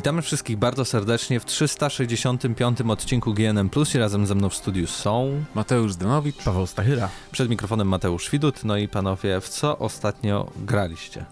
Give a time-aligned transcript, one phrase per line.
[0.00, 4.86] Witamy wszystkich bardzo serdecznie w 365 odcinku GNM Plus i razem ze mną w studiu
[4.86, 7.08] są Mateusz Zdanowicz, Paweł Stachyra.
[7.32, 8.64] Przed mikrofonem Mateusz Widut.
[8.64, 11.24] No i panowie, w co ostatnio graliście?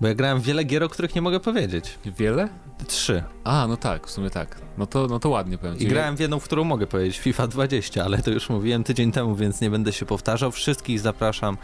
[0.00, 1.98] Bo ja grałem wiele gier, o których nie mogę powiedzieć.
[2.04, 2.48] Wiele?
[2.86, 3.22] Trzy.
[3.44, 4.60] A, no tak, w sumie tak.
[4.78, 7.46] No to, no to ładnie powiem I grałem w jedną, w którą mogę powiedzieć, FIFA
[7.46, 10.50] 20, ale to już mówiłem tydzień temu, więc nie będę się powtarzał.
[10.50, 11.56] Wszystkich zapraszam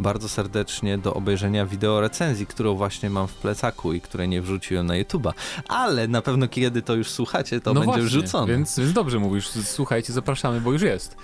[0.00, 4.86] bardzo serdecznie do obejrzenia wideo recenzji, którą właśnie mam w plecaku i której nie wrzuciłem
[4.86, 5.32] na YouTube'a.
[5.68, 8.52] Ale na pewno kiedy to już słuchacie, to no będzie właśnie, wrzucone.
[8.52, 11.16] Więc, więc dobrze mówisz, słuchajcie, zapraszamy, bo już jest.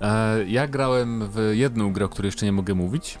[0.00, 3.18] E, ja grałem w jedną grę, o której jeszcze nie mogę mówić.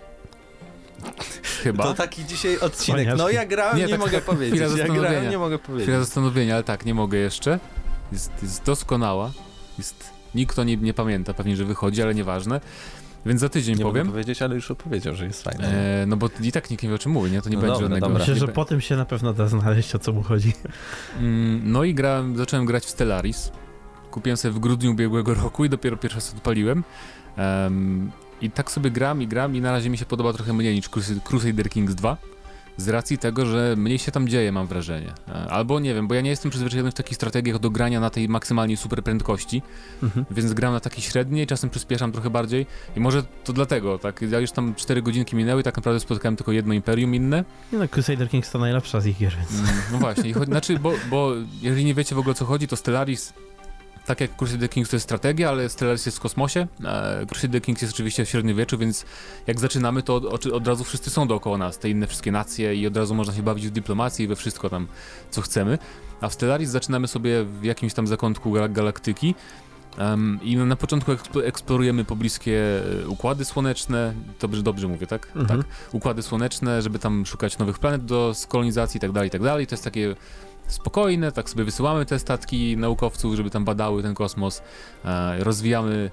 [1.62, 1.84] Chyba.
[1.84, 3.08] To taki dzisiaj odcinek.
[3.16, 4.60] No ja grałem, nie, nie tak, mogę tak, powiedzieć.
[4.76, 5.88] Ja grałem, nie mogę powiedzieć.
[5.88, 7.60] Chwila zastanowienia, ale tak, nie mogę jeszcze.
[8.12, 9.32] Jest, jest doskonała.
[9.78, 12.60] Jest, nikt to nie, nie pamięta, pewnie, że wychodzi, ale nieważne.
[13.26, 14.06] Więc za tydzień nie powiem.
[14.06, 15.66] Nie powiedzieć, ale już opowiedział, że jest fajny.
[15.66, 17.42] E, no bo i tak nikt nie wie o czym mówi, nie?
[17.42, 18.06] To nie no będzie dobra, żadnego...
[18.06, 18.18] Dobra.
[18.18, 20.52] Myślę, że po tym się na pewno da znaleźć, o co mu chodzi.
[21.18, 23.52] Mm, no i grałem, zacząłem grać w Stellaris.
[24.10, 26.84] Kupiłem sobie w grudniu ubiegłego roku i dopiero pierwszy raz odpaliłem.
[27.38, 28.10] Um,
[28.42, 30.88] i tak sobie gram i gram i na razie mi się podoba trochę mniej niż
[31.24, 32.16] Crusader Kings 2.
[32.76, 35.12] Z racji tego, że mniej się tam dzieje, mam wrażenie.
[35.28, 38.10] E, albo nie wiem, bo ja nie jestem przyzwyczajony w takich strategiach do grania na
[38.10, 39.62] tej maksymalnie super prędkości,
[40.02, 40.26] mhm.
[40.30, 44.22] więc gram na takiej średniej, czasem przyspieszam trochę bardziej i może to dlatego, tak?
[44.22, 47.44] Ja już tam 4 godzinki minęły i tak naprawdę spotkałem tylko jedno imperium inne.
[47.72, 49.50] No, Crusader Kings to najlepsza z ich gier, więc...
[49.50, 51.32] Mm, no właśnie, chodzi, znaczy, bo, bo
[51.62, 53.32] jeżeli nie wiecie w ogóle o co chodzi, to Stellaris
[54.06, 56.66] tak jak Crusader Kings to jest strategia, ale Stellaris jest w kosmosie.
[56.84, 59.04] E, Crusader Kings jest oczywiście w średniowieczu, więc
[59.46, 62.86] jak zaczynamy, to od, od, razu wszyscy są dookoła nas, te inne wszystkie nacje i
[62.86, 64.86] od razu można się bawić w dyplomację i we wszystko tam,
[65.30, 65.78] co chcemy.
[66.20, 69.34] A w Stellaris zaczynamy sobie w jakimś tam zakątku galaktyki
[69.98, 71.12] um, i na początku
[71.44, 75.28] eksplorujemy pobliskie e, układy słoneczne, dobrze, dobrze mówię, tak?
[75.36, 75.62] Mhm.
[75.62, 75.70] Tak.
[75.92, 79.66] Układy słoneczne, żeby tam szukać nowych planet do skolonizacji i tak dalej, i tak dalej.
[79.66, 80.14] To jest takie
[80.66, 84.62] spokojne, tak sobie wysyłamy te statki naukowców, żeby tam badały ten kosmos,
[85.04, 86.10] e, rozwijamy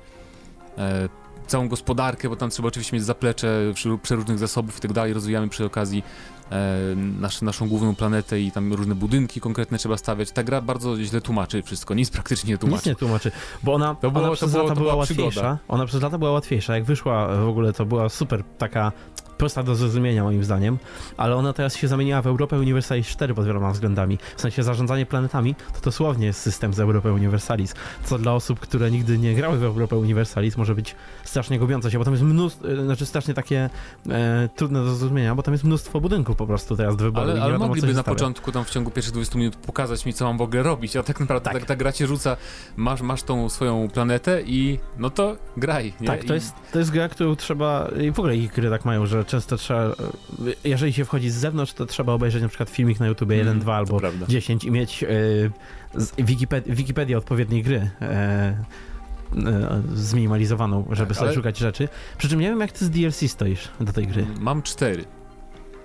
[0.77, 1.09] e,
[1.47, 5.65] całą gospodarkę, bo tam trzeba oczywiście mieć zaplecze przeróżnych zasobów i tak dalej, rozwijamy przy
[5.65, 6.03] okazji
[6.51, 10.31] e, nasz, naszą główną planetę i tam różne budynki konkretne trzeba stawiać.
[10.31, 12.81] Ta gra bardzo źle tłumaczy wszystko, nic praktycznie nie tłumaczy.
[12.81, 13.31] Nic nie tłumaczy,
[13.63, 15.57] bo ona, to było, ona przez było, lata była, była łatwiejsza.
[15.67, 16.75] Ona przez lata była łatwiejsza.
[16.75, 18.91] Jak wyszła w ogóle, to była super taka
[19.39, 20.77] prosta do zrozumienia moim zdaniem,
[21.17, 24.17] ale ona teraz się zamieniła w Europę Universalis 4 pod wieloma względami.
[24.37, 28.91] W sensie zarządzanie planetami to dosłownie jest system z Europy Universalis, co dla osób, które
[28.91, 32.69] nigdy nie grały w Europę Universalis może być strasznie gubiące się, bo tam jest mnóstwo,
[32.69, 33.69] e, znaczy strasznie takie
[34.09, 37.31] e, trudne do zrozumienia, bo tam jest mnóstwo budynków po prostu teraz do wyboru.
[37.31, 40.25] Ale, ale wiadomo, mogliby na początku tam w ciągu pierwszych 20 minut pokazać mi, co
[40.25, 41.53] mam w ogóle robić, a tak naprawdę tak.
[41.53, 42.37] tak ta gra cię rzuca,
[42.77, 45.93] masz, masz tą swoją planetę i no to graj.
[46.01, 46.07] Nie?
[46.07, 46.35] Tak, to, I...
[46.35, 49.57] jest, to jest gra, którą trzeba, i w ogóle ich gry tak mają, że często
[49.57, 49.93] trzeba, e,
[50.63, 53.59] jeżeli się wchodzi z zewnątrz, to trzeba obejrzeć na przykład filmik na YouTube 1, mm,
[53.59, 55.51] 2 albo 10 i mieć y,
[56.17, 57.89] Wikiped Wikipedię odpowiedniej gry.
[58.01, 58.89] Y,
[59.93, 61.87] zminimalizowaną, żeby tak, sobie szukać rzeczy.
[62.17, 64.25] Przy czym nie wiem, jak ty z DLC stoisz do tej gry.
[64.39, 65.05] Mam cztery.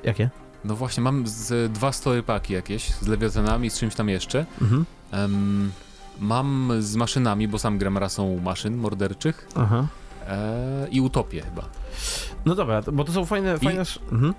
[0.04, 0.31] Jakie?
[0.65, 4.47] No właśnie, mam z dwa story paki jakieś, z lewiatanami, z czymś tam jeszcze.
[4.62, 4.84] Mhm.
[5.12, 5.72] Um,
[6.21, 9.49] mam z maszynami, bo sam gram rasą maszyn morderczych.
[9.54, 9.87] Aha.
[10.28, 11.69] E, I utopię chyba.
[12.47, 13.56] No dobra, bo to są fajne...
[13.60, 13.65] I...
[13.65, 13.82] fajne...
[14.12, 14.34] Mhm.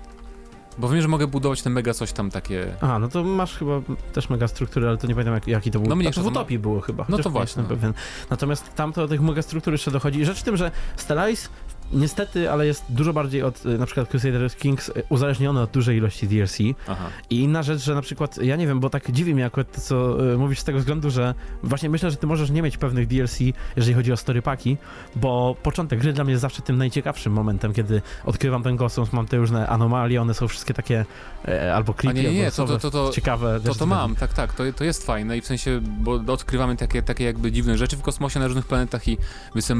[0.78, 2.76] Bo wiem, że mogę budować te mega coś tam takie.
[2.80, 3.80] Aha, no to masz chyba
[4.12, 5.88] też mega struktury, ale to nie pamiętam jak, jaki to był.
[5.88, 7.06] No mnie to w Utopii było chyba.
[7.08, 7.62] No to właśnie.
[7.62, 7.94] Pewien.
[8.30, 10.24] Natomiast tam to do tych mega struktur jeszcze dochodzi.
[10.24, 11.48] Rzecz w tym, że Stellaris
[11.92, 15.96] niestety, ale jest dużo bardziej od y, na przykład Crusader Kings y, uzależniony od dużej
[15.96, 16.58] ilości DLC.
[16.88, 17.04] Aha.
[17.30, 19.80] I inna rzecz, że na przykład, ja nie wiem, bo tak dziwi mnie akurat to,
[19.80, 23.06] co y, mówisz z tego względu, że właśnie myślę, że ty możesz nie mieć pewnych
[23.06, 23.38] DLC,
[23.76, 24.76] jeżeli chodzi o storypaki,
[25.16, 29.26] bo początek gry dla mnie jest zawsze tym najciekawszym momentem, kiedy odkrywam ten kosmos, mam
[29.26, 31.04] te różne anomalie, one są wszystkie takie
[31.48, 33.60] e, albo creepy, nie, nie, albo to, to, to, ciekawe.
[33.64, 37.02] To, to mam, tak, tak, to, to jest fajne i w sensie, bo odkrywamy takie,
[37.02, 39.18] takie jakby dziwne rzeczy w kosmosie na różnych planetach i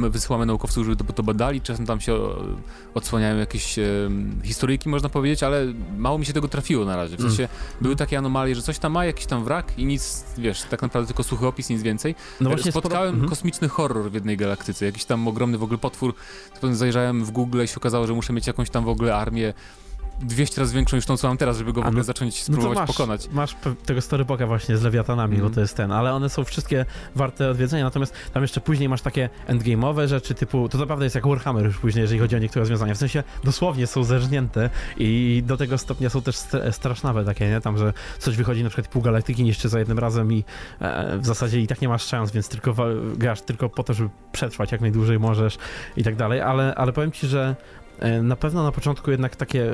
[0.09, 2.19] wysyłamy naukowców, żeby to, to badali, czasem tam się
[2.93, 3.75] odsłaniają jakieś
[4.43, 5.65] historyjki, można powiedzieć, ale
[5.97, 7.17] mało mi się tego trafiło na razie.
[7.17, 7.57] W sensie mm.
[7.81, 11.07] były takie anomalie, że coś tam ma, jakiś tam wrak i nic, wiesz, tak naprawdę
[11.07, 12.15] tylko suchy opis, nic więcej.
[12.41, 13.29] No właśnie Spotkałem sporo...
[13.29, 16.13] kosmiczny horror w jednej galaktyce, jakiś tam ogromny w ogóle potwór.
[16.71, 19.53] Zajrzałem w Google i się okazało, że muszę mieć jakąś tam w ogóle armię
[20.19, 22.75] 200 razy większą niż tą, co mam teraz, żeby go w ogóle no, zacząć spróbować
[22.75, 23.29] no masz, pokonać.
[23.31, 23.55] Masz
[23.85, 25.47] tego storyboka właśnie z lewiatanami, mm.
[25.47, 26.85] bo to jest ten, ale one są wszystkie
[27.15, 31.27] warte odwiedzenia, natomiast tam jeszcze później masz takie endgame'owe rzeczy typu, to naprawdę jest jak
[31.27, 35.57] Warhammer już później, jeżeli chodzi o niektóre rozwiązania, w sensie dosłownie są zerżnięte i do
[35.57, 36.35] tego stopnia są też
[36.71, 40.33] strasznawe takie, nie, tam, że coś wychodzi na przykład pół galaktyki niszczy za jednym razem
[40.33, 40.43] i
[40.79, 42.75] e, w zasadzie i tak nie masz szans, więc tylko
[43.17, 45.57] grasz tylko po to, żeby przetrwać jak najdłużej możesz
[45.97, 47.55] i tak dalej, ale, ale powiem ci, że
[48.23, 49.71] na pewno na początku jednak takie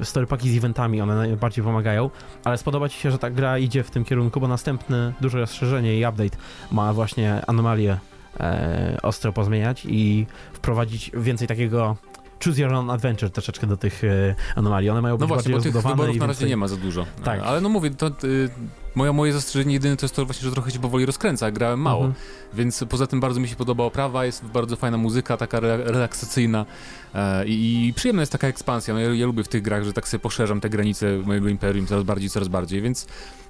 [0.00, 2.10] e, storypaki z eventami, one najbardziej pomagają,
[2.44, 5.98] ale spodoba ci się, że ta gra idzie w tym kierunku, bo następne duże rozszerzenie
[5.98, 6.36] i update
[6.72, 7.98] ma właśnie anomalie
[8.40, 11.96] e, ostro pozmieniać i wprowadzić więcej takiego
[12.44, 14.90] choose your own adventure troszeczkę do tych e, anomalii.
[14.90, 16.76] One mają być No właśnie, bardziej bo tych wyborów na razie więcej- nie ma za
[16.76, 17.06] dużo.
[17.24, 17.40] Tak.
[17.42, 18.50] Ale no mówię, to y,
[18.94, 22.04] moja, moje zastrzeżenie jedyne to jest to właśnie, że trochę się powoli rozkręca, grałem mało.
[22.04, 22.24] Mhm.
[22.54, 26.66] Więc poza tym bardzo mi się podoba oprawa, jest bardzo fajna muzyka, taka re relaksacyjna
[27.14, 28.94] e, i, i przyjemna jest taka ekspansja.
[28.94, 31.86] No ja, ja lubię w tych grach, że tak sobie poszerzam te granice mojego imperium
[31.86, 33.06] coraz bardziej, coraz bardziej, więc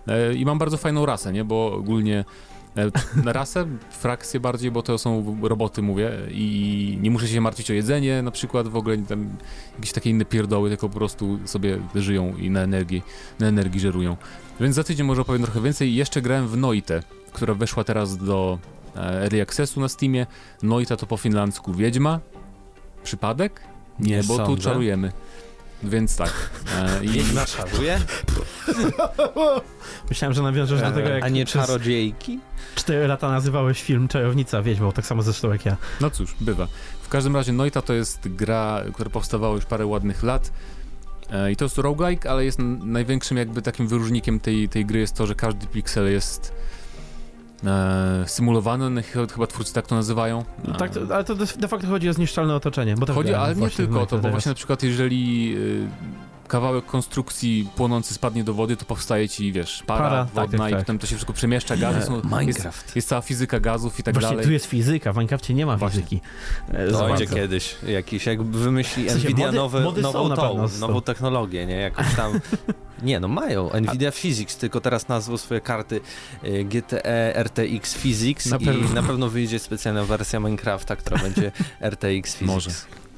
[0.09, 2.25] e, i mam bardzo fajną rasę, nie, bo ogólnie
[3.25, 8.23] rasę, frakcję bardziej, bo to są roboty, mówię, i nie muszę się martwić o jedzenie
[8.23, 9.29] na przykład, w ogóle tam
[9.79, 13.03] jakieś takie inne pierdoły, tylko po prostu sobie żyją i na energii,
[13.41, 14.17] na energii żerują.
[14.61, 15.95] Więc za tydzień może opowiem trochę więcej.
[15.95, 18.59] Jeszcze grałem w Noite, która weszła teraz do
[18.97, 20.27] e, Early Accessu na Steamie.
[20.63, 22.21] Noita to po finlandzku Wiedźma.
[23.05, 23.61] Przypadek?
[24.01, 24.63] Nie, Nie bo tu sądzę.
[24.63, 25.13] czarujemy.
[25.83, 26.33] Więc tak.
[26.77, 27.45] E, i, Wiedźma?
[30.11, 32.39] Myślałem, że nawiążesz do tego, jak E, A nie czarodziejki?
[32.75, 35.77] 4 lata nazywałeś film Czajownica Wiedźmą, tak samo zresztą jak ja.
[36.01, 36.69] no cóż, bywa.
[37.03, 40.51] W każdym razie Noita to jest gra, która powstawała już parę ładnych lat.
[41.31, 45.15] E, I to jest roguelike, ale jest największym jakby takim wyróżnikiem tej, tej gry jest
[45.15, 46.53] to, że każdy piksel jest
[47.67, 50.45] e, symulowany, no, ch- chyba twórcy tak to nazywają.
[50.69, 52.95] E, Tak, to, ale to de facto chodzi o zniszczalne otoczenie.
[52.95, 55.89] Bo Chodzi, ale nie tylko o to, bo właśnie na przykład jeżeli y,
[56.49, 60.69] kawałek konstrukcji płonący spadnie do wody, to powstaje ci, wiesz, para, Para, tak, wodna tak,
[60.69, 60.81] i tak.
[60.81, 62.97] potem to się wszystko przemieszcza, gazy są, jest, Minecraft.
[62.97, 64.45] jest cała fizyka gazów i tak Właśnie dalej.
[64.47, 65.97] tu jest fizyka, w Minecrafcie nie ma Właśnie.
[66.03, 66.21] fizyki.
[66.69, 67.35] E, będzie bardzo.
[67.35, 71.77] kiedyś jakiś, jak wymyśli W sensie Nvidia mody- nowe, mody nową, tą, nową technologię, nie?
[71.77, 72.33] Jakąś tam...
[73.03, 73.71] Nie, no mają.
[73.81, 76.01] Nvidia Physics, tylko teraz nazwą swoje karty
[76.45, 78.89] y, GTE RTX Physics Na i pewno.
[78.95, 81.53] na pewno wyjdzie specjalna wersja Minecrafta, która będzie
[81.91, 82.41] RTX Physics.
[82.41, 82.71] Może.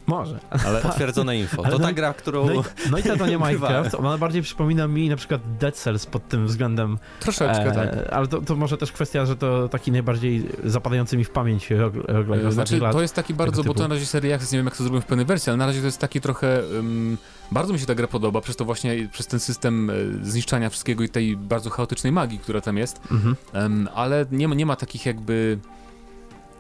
[0.07, 0.39] Może.
[0.67, 1.63] Ale Potwierdzone info.
[1.65, 2.47] Ale To no ta i- gra, którą...
[2.47, 2.61] No i,
[2.91, 3.39] no i to, to nie.
[3.39, 6.99] Minecraft, ona bardziej przypomina mi na przykład Dead Cells pod tym względem.
[7.21, 7.89] troszeczkę tak.
[7.89, 11.71] E, ale to, to może też kwestia, że to taki najbardziej zapadający mi w pamięć
[11.71, 12.93] rog- roguelike Znaczy, lat.
[12.93, 15.01] to jest taki bardzo, bo to na razie serii Access, nie wiem jak to zrobią
[15.01, 17.19] w pełnej wersji, ale na razie to jest taki trochę, ym,
[17.53, 19.95] bardzo mi się ta gra podoba, przez to właśnie, przez ten system e,
[20.27, 23.37] zniszczania wszystkiego i tej bardzo chaotycznej magii, która tam jest, Mhm.
[23.53, 25.59] Em, ale nie nie ma takich jakby.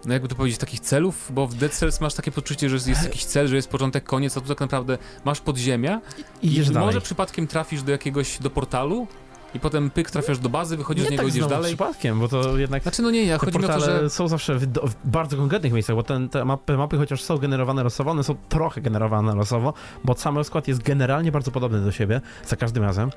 [0.04, 3.04] No jakby to powiedzieć, takich celów, bo w Dead Cells masz takie poczucie, że jest
[3.04, 6.00] jakiś cel, że jest początek, koniec, a tu tak naprawdę masz podziemia
[6.42, 6.86] I i dalej.
[6.86, 9.06] może przypadkiem trafisz do jakiegoś, do portalu
[9.56, 11.66] i potem pyk, trafiasz do bazy, wychodzisz nie z niego, tak idziesz dalej.
[11.66, 14.10] przypadkiem, bo to jednak Znaczy no nie, ja chodzi mi o to, że...
[14.10, 17.84] są zawsze w, w bardzo konkretnych miejscach, bo ten, te mapy, mapy chociaż są generowane
[17.84, 19.74] losowo, one są trochę generowane losowo,
[20.04, 23.10] bo sam rozkład jest generalnie bardzo podobny do siebie za każdym razem.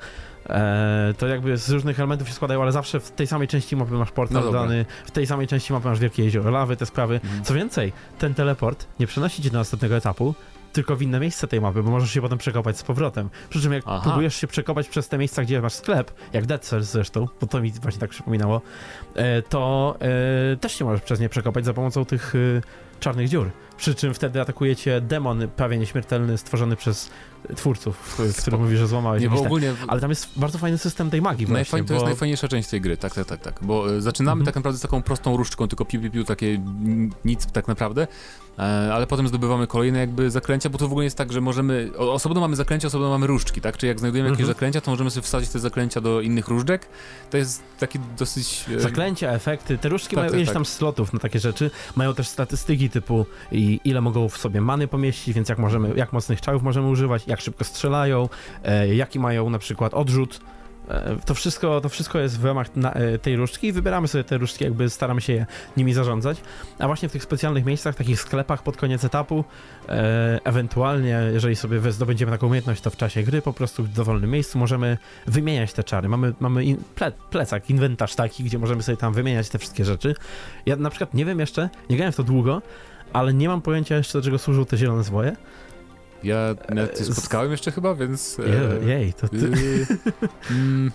[0.50, 3.94] E, to jakby z różnych elementów się składają, ale zawsze w tej samej części mapy
[3.94, 7.20] masz portal No dany, w tej samej części mapy masz wielkie jezioro lawy, te sprawy.
[7.24, 7.44] Mhm.
[7.44, 10.36] Co więcej, ten teleport nie przenosi cię do następnego etapu,
[10.74, 13.30] tylko w inne miejsce tej mapy, bo możesz się potem przekopać z powrotem.
[13.50, 14.02] Przy czym jak Aha.
[14.04, 17.62] próbujesz się przekopać przez te miejsca, gdzie masz sklep, jak Dead Cells zresztą, bo to
[17.62, 18.62] mi właśnie tak przypominało,
[19.16, 19.96] e, to
[20.54, 22.62] e, też się możesz przez nie przekopać za pomocą tych e,
[23.00, 23.52] czarnych dziur.
[23.78, 27.10] Przy czym wtedy atakuje cię demon prawie nieśmiertelny stworzony przez
[27.56, 29.74] twórców, który mówi, że złamałeś Nie, bo ten- ogólnie...
[29.88, 31.94] Ale tam jest bardzo fajny system tej magii właśnie, Najfajn, to bo...
[31.94, 33.60] jest najfajniejsza część tej gry, tak, tak, tak, tak.
[33.62, 34.46] Bo e, zaczynamy Mhm.
[34.46, 36.62] tak naprawdę z taką prostą różdżką, tylko piu, piu, piu, takie
[37.26, 38.08] nic tak naprawdę,
[38.60, 38.62] e,
[38.94, 42.42] ale potem zdobywamy kolejne jakby zaklęcia, bo to w ogóle jest tak, że możemy, osobno
[42.42, 43.78] mamy zaklęcia, osobno mamy różdżki, tak?
[43.78, 44.56] Czyli jak znajdujemy jakieś Mhm.
[44.56, 46.88] zaklęcia, to możemy sobie wsadzić te zaklęcia do innych różdżek.
[47.30, 48.66] To jest taki dosyć...
[48.76, 50.54] e, Zaklęcia, efekty, te różdżki Tak, mają tak, ileś tak.
[50.54, 54.88] tam slotów na takie rzeczy, mają też statystyki typu i ile mogą w sobie many
[54.88, 58.30] pomieścić, więc jak możemy, jak mocnych czarów możemy używać, jak szybko strzelają,
[58.64, 60.40] e, jaki mają na przykład odrzut.
[60.90, 64.38] E, to, wszystko, to wszystko jest w ramach e, tej różdżki i wybieramy sobie te
[64.38, 65.46] różdżki, jakby staramy się
[65.78, 66.42] nimi zarządzać.
[66.80, 69.44] A właśnie w tych specjalnych miejscach, takich sklepach pod koniec etapu,
[70.44, 74.58] ewentualnie, jeżeli sobie zdobędziemy taką umiejętność, to w czasie gry po prostu w dowolnym miejscu
[74.58, 76.10] możemy wymieniać te czary.
[76.10, 80.16] Mamy, mamy in, ple, plecak, inwentarz taki, gdzie możemy sobie tam wymieniać te wszystkie rzeczy.
[80.66, 82.62] Ja na przykład nie wiem jeszcze, nie grałem w to długo,
[83.14, 85.36] ale nie mam pojęcia jeszcze, do czego służą te zielone zwoje.
[86.24, 88.38] Ja nawet E, z- spotkałem jeszcze chyba, więc...
[88.40, 88.50] e,
[88.86, 89.36] Je, jej, to ty...
[89.38, 89.88] y,
[90.52, 90.92] mm,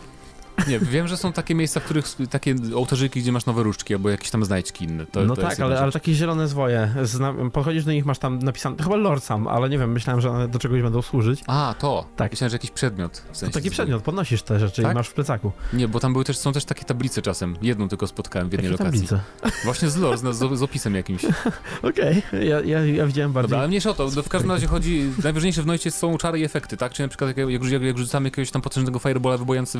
[0.69, 4.11] nie, wiem, że są takie miejsca, w których takie ołtarzyki, gdzie masz nowe różdżki albo
[4.11, 5.07] jakieś tam znajdźki inne.
[5.07, 8.39] To, no to tak, ale, ale takie zielone zwoje, zna, podchodzisz do nich, masz tam
[8.39, 11.41] napisane, to chyba lord sam, ale nie wiem, myślałem, że one do czegoś będą służyć.
[11.47, 12.07] A, to.
[12.17, 12.33] Tak.
[12.33, 13.17] Myślałem, że jakiś przedmiot.
[13.19, 13.71] W To sensie taki zwykły.
[13.71, 14.93] przedmiot, podnosisz te rzeczy Tak?
[14.93, 15.53] i masz w plecaku.
[15.73, 17.57] Nie, bo tam były też, są też takie tablice czasem.
[17.63, 19.09] Jedną tylko spotkałem w jednej Jakie lokacji.
[19.09, 19.61] tablice?
[19.65, 21.23] Właśnie z lore, z, z, opisem jakimś.
[21.83, 23.49] Okej, ja, ja, ja widziałem bardziej...
[23.49, 24.11] Dobra, ale mniejsza o to.
[24.17, 26.93] No, w każdym razie chodzi, najważniejsze w Noicie są czary i efekty, tak?
[26.93, 29.79] Czyli na przykład jak, jak, jak, jak rzucamy jakiegoś tam potężnego firebola wybuchający-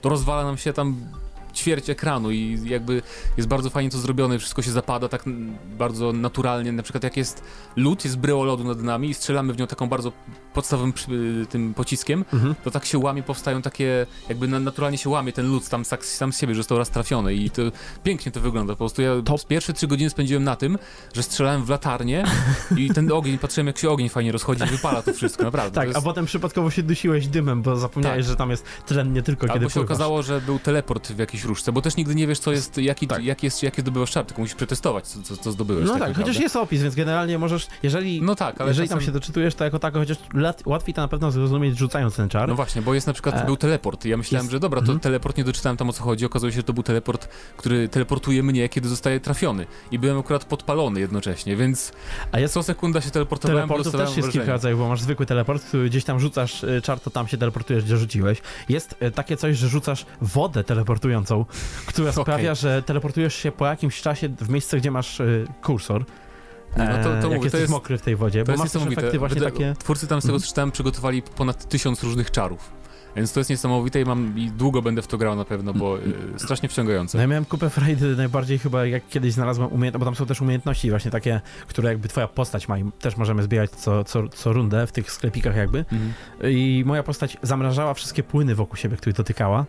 [0.00, 0.96] to rozwala nam się tam
[1.54, 3.02] ćwierć ekranu i jakby
[3.36, 5.22] jest bardzo fajnie to zrobione, wszystko się zapada tak
[5.78, 7.42] bardzo naturalnie, na przykład jak jest
[7.76, 10.12] lód, jest bryło lodu nad nami i strzelamy w nią taką bardzo
[10.58, 10.92] podstawowym
[11.50, 12.54] tym pociskiem, mhm.
[12.64, 16.38] to tak się łamie, powstają takie, jakby naturalnie się łamie ten lód sam, sam z
[16.38, 17.62] siebie, że został raz trafiony i to
[18.02, 19.36] pięknie to wygląda, po prostu ja to...
[19.48, 20.78] pierwsze trzy godziny spędziłem na tym,
[21.14, 22.24] że strzelałem w latarnię
[22.76, 25.74] i ten ogień, patrzyłem jak się ogień fajnie rozchodzi i wypala to wszystko, naprawdę.
[25.74, 25.98] tak, jest...
[25.98, 28.30] a potem przypadkowo się dusiłeś dymem, bo zapomniałeś, tak.
[28.30, 31.44] że tam jest tlen nie tylko Albo kiedy się okazało, że był teleport w jakiejś
[31.44, 33.24] różce, bo też nigdy nie wiesz, co jest, jaki, tak.
[33.24, 35.86] jaki jest, jakie zdobywasz czar, tylko musisz przetestować, co, co, co zdobyłeś.
[35.86, 38.98] No tak, tak chociaż jest opis, więc generalnie możesz, jeżeli, no tak, ale jeżeli czasem...
[38.98, 40.18] tam się doczytujesz, to jako tako, chociaż
[40.66, 42.48] łatwiej to na pewno zrozumieć rzucając ten czar.
[42.48, 43.44] No właśnie, bo jest na przykład, e...
[43.44, 44.04] był teleport.
[44.04, 44.52] Ja myślałem, jest...
[44.52, 45.00] że dobra, to mhm.
[45.00, 46.26] teleport, nie doczytałem tam o co chodzi.
[46.26, 49.66] Okazuje się, że to był teleport, który teleportuje mnie, kiedy zostaje trafiony.
[49.90, 51.92] I byłem akurat podpalony jednocześnie, więc
[52.32, 52.54] A jest...
[52.54, 56.04] co sekunda się teleportowałem, Teleportów też jest kilka rodzajów, bo masz zwykły teleport, który gdzieś
[56.04, 58.42] tam rzucasz e, czar, to tam się teleportujesz, gdzie rzuciłeś.
[58.68, 61.44] Jest e, takie coś, że rzucasz wodę teleportującą,
[61.86, 62.22] która okay.
[62.22, 65.22] sprawia, że teleportujesz się po jakimś czasie w miejsce, gdzie masz
[65.62, 66.04] kursor.
[66.78, 69.74] No to, to, mówię, jesteś jest, mokry w tej wodzie, bo masz efekty właśnie takie...
[69.78, 72.78] Twórcy tam z tego, co czytałem, przygotowali ponad tysiąc różnych czarów.
[73.16, 75.98] Więc to jest niesamowite i mam i długo będę w to grał na pewno, bo
[75.98, 76.02] y,
[76.36, 77.18] strasznie wciągające.
[77.18, 80.40] No ja miałem kupę frajdy najbardziej chyba jak kiedyś znalazłem umiejętności, bo tam są też
[80.40, 84.52] umiejętności właśnie takie, które jakby twoja postać ma i też możemy zbierać co, co, co
[84.52, 85.78] rundę w tych sklepikach jakby.
[85.78, 86.12] Mhm.
[86.42, 89.66] I moja postać zamrażała wszystkie płyny wokół siebie, które dotykała.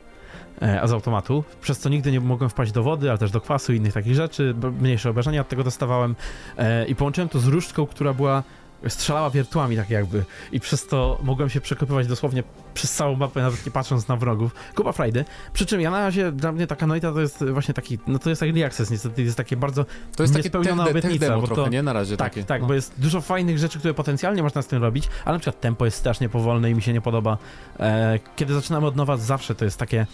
[0.61, 3.41] E, a z automatu, przez co nigdy nie mogłem wpaść do wody, ale też do
[3.41, 6.15] kwasu i innych takich rzeczy, mniejsze obrażenia od tego dostawałem
[6.57, 8.43] e, i połączyłem to z różdżką, która była
[8.87, 13.65] strzelała wiertłami tak jakby i przez to mogłem się przekopywać dosłownie przez całą mapę, nawet
[13.65, 14.55] nie patrząc na wrogów.
[14.75, 15.25] Kuba frajdy.
[15.53, 18.29] Przy czym ja na razie, dla mnie taka noita to jest właśnie taki, no to
[18.29, 19.85] jest early access niestety, jest takie bardzo
[20.15, 21.25] To jest takie spełniona obietnica.
[21.25, 21.83] Demo bo to, trochę, nie?
[21.83, 22.43] Na razie tak, takie.
[22.43, 22.67] Tak, no.
[22.67, 25.85] bo jest dużo fajnych rzeczy, które potencjalnie można z tym robić, ale na przykład tempo
[25.85, 27.37] jest strasznie powolne i mi się nie podoba.
[27.79, 30.05] E, kiedy zaczynamy od nowa, zawsze to jest takie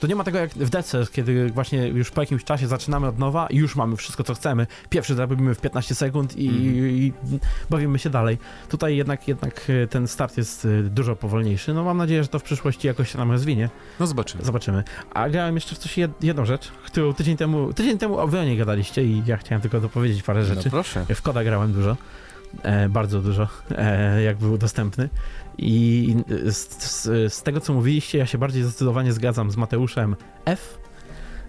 [0.00, 3.18] to nie ma tego jak w DC, kiedy właśnie już po jakimś czasie zaczynamy od
[3.18, 4.66] nowa i już mamy wszystko, co chcemy.
[4.90, 6.90] Pierwszy zrobimy w 15 sekund i, mm.
[6.90, 7.12] i,
[7.70, 8.38] bawimy się dalej.
[8.68, 11.74] Tutaj jednak, jednak e, ten start jest e, dużo powolniejszy.
[11.74, 13.70] No mam nadzieję, że to w przyszłości jakoś się nam rozwinie.
[14.00, 14.44] No zobaczymy.
[14.44, 14.84] Zobaczymy.
[15.14, 19.04] A grałem jeszcze w coś, jedną rzecz, którą tydzień temu, tydzień temu o nie gadaliście
[19.04, 20.64] i ja chciałem tylko dopowiedzieć parę no rzeczy.
[20.64, 21.06] No proszę.
[21.14, 21.96] W Koda grałem dużo.
[22.62, 25.08] E, bardzo dużo, e, jak był dostępny.
[25.58, 30.78] I z, z, z, tego, co mówiliście, ja się bardziej zdecydowanie zgadzam z Mateuszem F.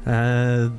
[0.08, 0.70] E,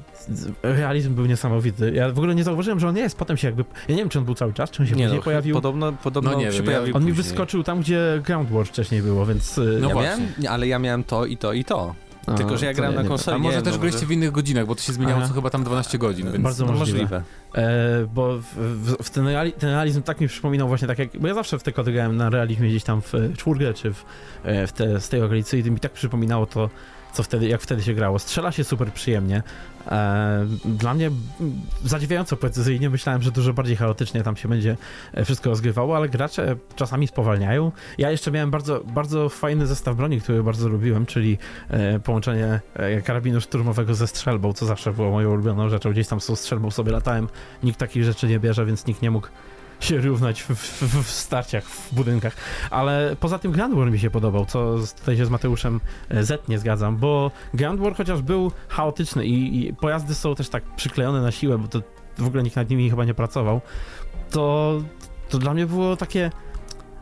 [0.63, 1.93] realizm był niesamowity.
[1.95, 3.19] Ja w ogóle nie zauważyłem, że on jest.
[3.19, 3.65] Potem się jakby.
[3.89, 5.55] Ja nie wiem, czy on był cały czas, czy on się nie później no, pojawił.
[5.55, 6.87] Podobno, podobno no nie się wiem, pojawił.
[6.87, 7.13] On później.
[7.13, 9.61] mi wyskoczył tam, gdzie Ground War wcześniej było, więc.
[9.81, 11.95] No ja miałem, ale ja miałem to i to i to.
[12.37, 13.35] Tylko, że ja grałem na konsoli.
[13.35, 15.65] A może też no, graliście w innych godzinach, bo to się zmieniało co chyba tam
[15.65, 16.83] 12 godzin, więc Bardzo możliwe.
[16.99, 17.23] możliwe.
[17.55, 21.19] E, bo w, w, w ten, reali ten, realizm tak mi przypominał właśnie tak jak,
[21.19, 24.05] bo ja zawsze w te kody grałem na realizmie gdzieś tam w czwórkę, czy w,
[24.43, 26.71] e, w te, z tej okolicy i mi tak przypominało to
[27.19, 28.19] co wtedy, jak wtedy się grało.
[28.19, 29.43] Strzela się super przyjemnie.
[29.87, 31.11] E, dla mnie
[31.85, 34.77] zadziwiająco precyzyjnie, myślałem, że dużo bardziej chaotycznie tam się będzie
[35.13, 37.73] e, wszystko rozgrywało, ale gracze czasami spowalniają.
[37.99, 42.61] Ja jeszcze miałem bardzo, bardzo fajny zestaw broni, który bardzo lubiłem, czyli e, połączenie
[43.05, 45.91] karabinu szturmowego ze strzelbą, co zawsze było moją ulubioną rzeczą.
[45.91, 47.29] Gdzieś tam z tą strzelbą sobie latałem,
[47.63, 49.29] nikt takich rzeczy nie bierze, więc nikt nie mógł
[49.81, 52.37] się równać w, w, w, starciach, w budynkach.
[52.71, 56.49] Ale poza tym Grand War mi się podobał, co tutaj się z Mateuszem e, Z
[56.49, 61.23] nie zgadzam, bo Grand War chociaż był chaotyczny i, i pojazdy są też tak przyklejone
[61.23, 61.83] na siłę, bo to
[62.19, 63.61] w ogóle nikt nad nimi chyba nie pracował,
[64.31, 64.75] to,
[65.29, 66.31] to dla mnie było takie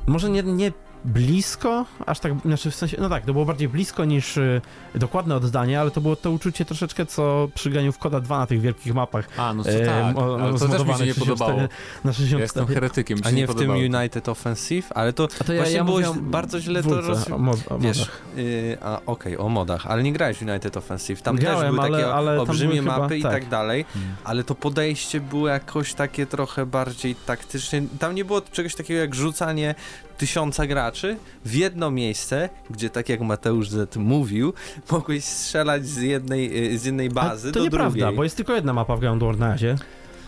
[0.07, 0.73] może nie, nie
[1.05, 4.61] blisko, aż tak, znaczy w sensie, no tak, to było bardziej blisko niż y,
[4.95, 8.47] dokładne oddanie, ale to było to uczucie troszeczkę, co przy graniu w Koda 2 na
[8.47, 9.29] tych wielkich mapach.
[9.37, 11.61] A, no co e, tak, o, ale to też mi się nie podobało.
[12.05, 12.31] Na 64.
[12.33, 15.85] Ja jestem heretykiem, A nie w tym United Offensive, ale to, to ja, właśnie ja
[15.85, 17.31] było bardzo źle to roz...
[17.31, 21.23] O, mod, o Wiesz, yy, a okej, okay, o modach, ale nie grałeś United Offensive,
[21.23, 23.33] tam Grałem, też były ale, takie ale olbrzymie mapy chyba, i tak.
[23.33, 24.17] tak dalej, hmm.
[24.25, 29.15] ale to podejście było jakoś takie trochę bardziej taktycznie, tam nie było czegoś takiego jak
[29.15, 29.75] rzucanie
[30.17, 34.53] tysiąca graczy w jedno miejsce, gdzie tak jak Mateusz Z mówił,
[34.93, 37.87] mogłeś strzelać z jednej, y, z jednej bazy to do drugiej.
[37.87, 39.77] Nieprawda, bo jest tylko jedna mapa w Ground War na razie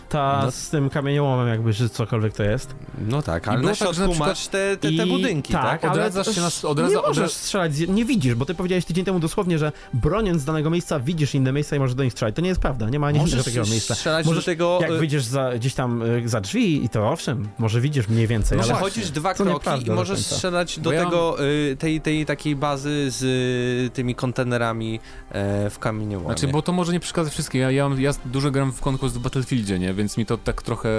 [0.09, 0.51] ta no.
[0.51, 2.75] z tym kamieniołomem jakby, że cokolwiek to jest.
[3.07, 5.81] No tak, ale na środku tak, masz te, te, te budynki, tak?
[5.81, 5.91] tak?
[5.91, 6.69] Odradzasz się na...
[6.69, 7.89] Odradza, nie możesz strzelać, z...
[7.89, 11.51] nie widzisz, bo ty powiedziałeś tydzień temu dosłownie, że broniąc z danego miejsca widzisz inne
[11.51, 12.35] miejsca i możesz do nich strzelać.
[12.35, 13.95] To nie jest prawda, nie ma ani możesz takiego miejsca.
[13.95, 14.79] strzelać możesz, do tego...
[14.81, 18.27] Jak y- wyjdziesz za, gdzieś tam y, za drzwi i to owszem, może widzisz mniej
[18.27, 18.73] więcej, no ale...
[18.73, 24.15] chodzisz dwa kroki i możesz strzelać do tego, y, tej, tej takiej bazy z tymi
[24.15, 24.99] kontenerami
[25.31, 26.37] e, w kamieniołomie.
[26.37, 27.61] Znaczy, bo to może nie przeszkadza wszystkim.
[27.61, 29.93] Ja, ja, ja dużo gram w Conquest w Battlefieldzie, nie?
[29.99, 30.89] Więc mi to tak trochę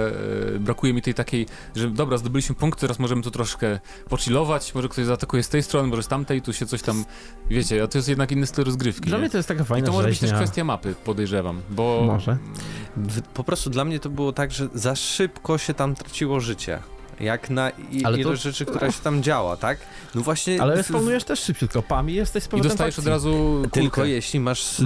[0.55, 3.79] e, brakuje mi tej takiej, że dobra, zdobyliśmy punkt, teraz możemy tu troszkę
[4.09, 7.05] pochillować, może ktoś zaatakuje z tej strony, może z tamtej, tu się coś tam,
[7.49, 9.09] wiecie, a to jest jednak inny styl rozgrywki.
[9.09, 9.21] Dla nie?
[9.21, 10.43] mnie to jest taka fajna I to może być też rzeźnia.
[10.43, 12.03] kwestia mapy, podejrzewam, bo...
[12.07, 12.37] Może.
[13.33, 16.79] Po prostu dla mnie to było tak, że za szybko się tam traciło życie.
[17.21, 19.77] Jak na i, Ale to- ilość rzeczy, która się tam działa, tak?
[20.15, 20.61] No właśnie.
[20.61, 23.69] Ale spawnujesz też szybciutko, pam i jesteś z I dostajesz od razu kulkę.
[23.81, 24.81] Tylko jeśli masz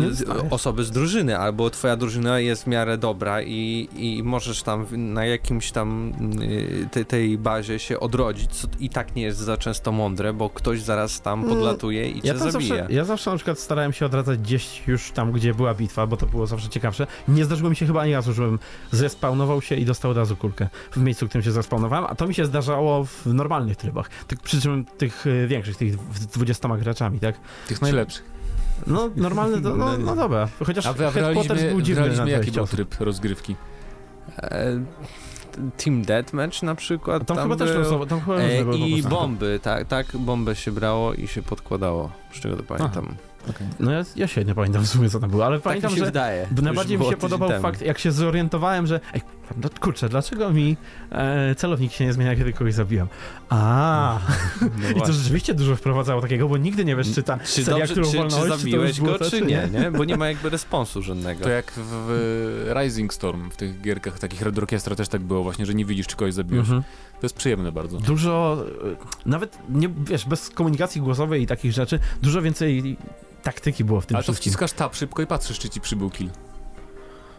[0.50, 5.26] osoby z drużyny, albo twoja drużyna jest w miarę dobra i, i możesz tam na
[5.26, 9.92] jakimś tam y, te, tej bazie się odrodzić, co i tak nie jest za często
[9.92, 12.70] mądre, bo ktoś zaraz tam Mm, podlatuje i cię Ja, tam zabije.
[12.78, 16.18] zawsze, ja zawsze na przykład starałem się odradzać gdzieś już tam, gdzie była bitwa, bo
[16.18, 17.08] to było zawsze ciekawsze.
[17.28, 18.60] Nie zdarzyło mi się chyba ani razu, żebym
[18.92, 22.25] zespawnował się i dostał od razu kulkę w miejscu, w którym się zespawnowałem, a to
[22.28, 24.10] mi się zdarzało w normalnych trybach.
[24.28, 27.36] Tych, przy czym tych y, większych, tych w- 20 graczami, tak?
[27.68, 28.24] Tych najlepszych.
[28.88, 30.48] No normalny, to, no, no dobra.
[30.66, 33.02] Chociaż A w, a w Headquarters realizmie, był dziwny na realizmie jaki 20 był tryb
[33.02, 33.56] rozgrywki?
[34.38, 34.66] E,
[35.84, 37.26] Team Deathmatch na przykład.
[37.28, 37.80] Tam, chyba też był.
[37.80, 42.40] losowo, tam chyba E, I bomby, tak, tak, bombę się brało i się podkładało, z
[42.40, 43.16] czego to pamiętam.
[43.80, 45.96] No ja, ja się nie pamiętam w sumie co tam było, ale Tak pamiętam, mi
[45.98, 46.48] się że wydaje.
[46.62, 47.62] Najbardziej mi się podobał temu.
[47.62, 49.22] fakt, jak się zorientowałem, że ej,
[49.64, 50.78] no kurczę, dlaczego mi
[51.12, 53.08] e, celownik się nie zmienia, kiedy kogoś zabijam?
[53.50, 54.20] A,
[54.62, 57.80] No i to rzeczywiście dużo wprowadzało takiego, bo nigdy nie wiesz, czy ta Czy, seria,
[57.80, 59.92] dobrze, którą czy, wolnąłeś, czy to zabiłeś go, to, czy nie, nie?
[59.92, 61.44] Bo nie ma jakby responsu żadnego.
[61.44, 65.44] To jak w, w Rising Storm, w tych gierkach takich Red Orchestra też tak było
[65.44, 66.66] właśnie, że nie widzisz, czy kogoś zabiłeś.
[66.66, 66.84] Mhm.
[67.20, 67.98] To jest przyjemne bardzo.
[67.98, 72.98] Dużo, e, nawet, nie, wiesz, bez komunikacji głosowej i takich rzeczy, dużo więcej
[73.44, 74.52] taktyki było w tym Ale to wszystkim.
[74.52, 76.30] wciskasz tab szybko i patrzysz, czy ci przybył kill.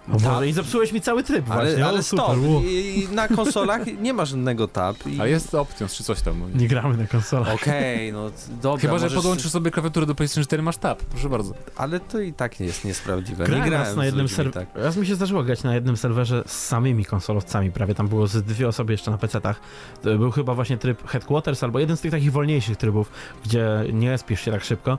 [0.08, 0.44] O Boże, Tab.
[0.44, 2.36] i zepsułeś mi cały tryb właśnie, ale, ale o, super, stop.
[2.64, 5.06] I, na konsolach nie ma żadnego tab.
[5.06, 5.20] I...
[5.20, 6.40] A jest options czy coś tam.
[6.40, 6.46] No.
[6.60, 7.54] Nie gramy na konsolach.
[7.54, 8.30] Okej, no
[8.62, 11.02] dobra, Chyba, że możesz- podłączysz sobie klawiaturę do PlayStation 4, masz tab.
[11.02, 11.54] Proszę bardzo.
[11.76, 13.44] Ale to i tak nie jest niesprawiedliwe.
[13.44, 14.66] Grałem nie grałem raz na jednym serwerze.
[14.66, 14.82] tak.
[14.84, 18.42] Raz mi się zdarzyło grać na jednym serwerze z samymi konsolowcami, prawie tam było z
[18.42, 19.54] dwie osoby jeszcze na PC-tach.
[20.02, 23.10] To Był chyba właśnie tryb Headquarters albo jeden z tych takich wolniejszych trybów,
[23.44, 24.98] gdzie nie spiesz się tak szybko.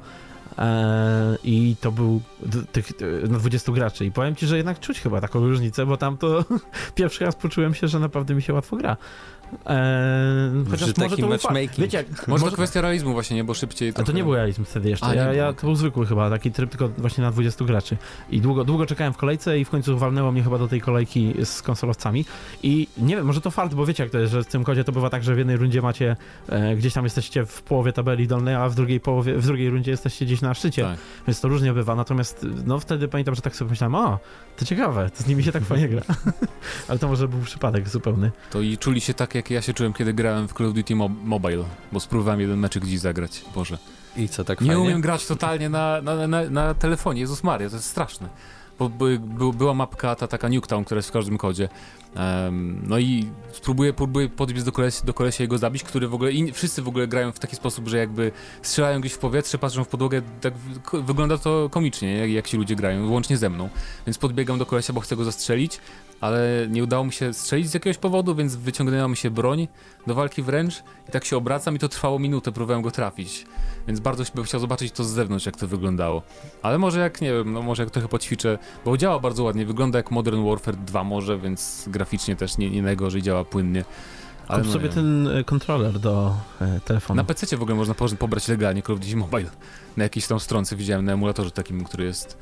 [0.57, 2.21] Eee, I to był
[2.71, 2.91] tych,
[3.23, 4.05] e, na 20 graczy.
[4.05, 6.45] I powiem ci, że jednak czuć chyba taką różnicę, bo tam to
[6.95, 8.97] pierwszy raz poczułem się, że naprawdę mi się łatwo gra.
[9.65, 11.77] Eee, chociaż Że może taki to był matchmaking.
[11.77, 13.43] Wiecie, jak, Może, to kwestia realizmu właśnie, nie?
[13.43, 15.05] Bo szybciej a to trochę- nie był realizm wtedy jeszcze.
[15.05, 17.65] A, nie ja, był, ja, to był zwykły chyba, taki tryb tylko właśnie na 20
[17.65, 17.97] graczy.
[18.29, 21.33] I długo, długo czekałem w kolejce i w końcu walnęło mnie chyba do tej kolejki
[21.43, 22.25] z konsolowcami.
[22.63, 24.83] I nie wiem, może to fart, bo wiecie jak to jest, że w tym kodzie
[24.83, 26.15] to bywa tak, że w jednej rundzie macie,
[26.49, 29.91] e, gdzieś tam jesteście w połowie tabeli dolnej, a w drugiej połowie, w drugiej rundzie
[29.91, 30.83] jesteście gdzieś na szczycie.
[30.83, 30.99] Tak.
[31.27, 31.95] Więc to różnie bywa.
[31.95, 34.19] Natomiast no wtedy pamiętam, że tak sobie myślałem, o,
[34.57, 36.01] to ciekawe, to z nimi się tak fajnie gra.
[36.87, 38.31] Ale to może był przypadek zupełny.
[38.49, 40.95] To i czuli się tak, jak ja się czułem, kiedy grałem w Call of Duty
[40.95, 43.45] Mo Mobile, bo spróbowałem jeden meczek dziś zagrać.
[43.55, 43.77] Boże.
[44.17, 44.81] I co, tak Nie fajnie?
[44.81, 48.29] umiem grać totalnie na, na, na, na telefonie, Jezus Maria, to jest straszne.
[48.79, 51.69] Bo by, by, była mapka ta taka Nuketown, która jest w każdym kodzie.
[52.15, 56.13] Em, no i spróbuję, próbuję podbiec do kolesia, do kolesia i go zabić, który w
[56.13, 59.57] ogóle, i wszyscy w ogóle grają w taki sposób, że jakby strzelają gdzieś w powietrze,
[59.57, 60.53] patrzą w podłogę, tak
[60.93, 63.69] wygląda to komicznie, jak, jak ci ludzie grają, łącznie ze mną.
[64.07, 65.79] Więc podbiegam do kolesia, bo chcę go zastrzelić,
[66.21, 69.67] ale nie udało mi się strzelić z jakiegoś powodu, więc wyciągnęła mi się broń
[70.07, 73.45] do walki wręcz i tak się obracam i to trwało minutę, próbowałem go trafić.
[73.87, 76.21] Więc bardzo bym chciał zobaczyć to z zewnątrz, jak to wyglądało.
[76.61, 79.99] Ale może jak, nie wiem, no może jak trochę poćwiczę, bo działa bardzo ładnie, wygląda
[79.99, 83.85] jak Modern Warfare 2 może, więc graficznie też nie, nie najgorzej działa płynnie.
[84.47, 87.17] Ale Kup no sobie ten e, kontroler do e, telefonu.
[87.17, 89.49] Na PC w ogóle można po- pobrać legalnie Call of Duty Mobile.
[89.97, 92.37] Na jakiejś tam stronce widziałem na emulatorze takim, który jest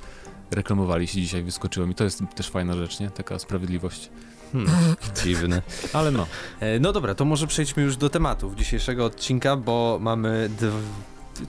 [0.52, 3.10] reklamowali się dzisiaj wyskoczyłem i to jest też fajna rzecz, nie?
[3.10, 4.10] Taka sprawiedliwość.
[4.52, 4.72] Hmm,
[5.24, 5.62] dziwne.
[5.94, 6.28] Ale no,
[6.60, 10.50] E, No dobra, to może przejdźmy już do tematów dzisiejszego odcinka, bo mamy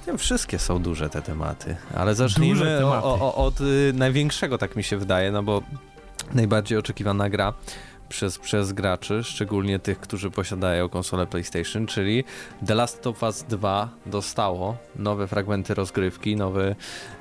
[0.07, 4.85] nie wszystkie są duże te tematy, ale zacznijmy o, o, od y, największego, tak mi
[4.85, 5.63] się wydaje, no bo
[6.35, 7.53] najbardziej oczekiwana gra
[8.09, 12.25] przez, przez graczy, szczególnie tych, którzy posiadają konsolę PlayStation, czyli
[12.67, 16.77] The Last of Us 2 dostało nowe fragmenty rozgrywki, nowy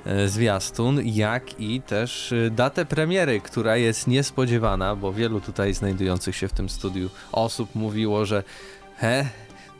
[0.06, 6.36] e, zwiastun, jak i też e, datę premiery, która jest niespodziewana, bo wielu tutaj znajdujących
[6.36, 8.42] się w tym studiu osób mówiło, że
[8.96, 9.28] he,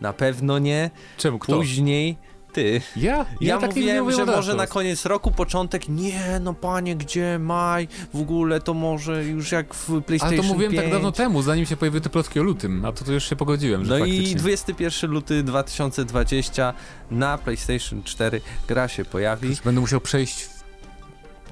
[0.01, 1.57] na pewno nie, czemu kto?
[1.57, 2.17] później
[2.57, 2.81] ty.
[2.97, 3.27] Ja?
[3.41, 7.89] Ja, tak nie mówiłem, że może na koniec roku, początek, nie, no panie, gdzie, maj,
[8.15, 10.83] w ogóle to może już jak w Ale PlayStation to mówiłem 5.
[10.85, 13.37] tak dawno temu, zanim się pojawiły te plotki o lutym, a to, to już się
[13.37, 14.31] pogodziłem, że No faktycznie.
[14.31, 16.75] i 21 luty 2020
[17.11, 19.57] na PlayStation 4 gra się pojawi.
[19.65, 20.43] Będę musiał przejść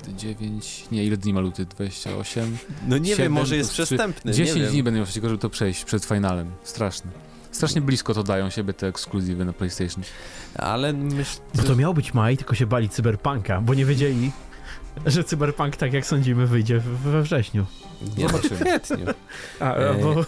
[0.03, 1.65] w 9, nie, ile dni ma luty?
[1.67, 2.57] 28?
[2.89, 5.29] No nie Siedem wiem, może jest plus trzy- przestępny, 10 nie dni będę miał tylko,
[5.29, 6.51] żeby to przejść przed finalem.
[6.65, 7.11] Straszne.
[7.55, 10.05] Strasznie blisko to dają siebie te ekskluzywy na PlayStation.
[10.55, 14.31] Ale myślę, Bo to miał być maj, tylko się bali cyberpunka, bo nie wiedzieli.
[15.07, 17.67] że Cyberpunk, tak jak sądzimy, wyjdzie we wrześniu.
[18.17, 19.07] Nie, no, w kwietniu.
[19.61, 19.95] A, e...
[19.95, 20.23] bo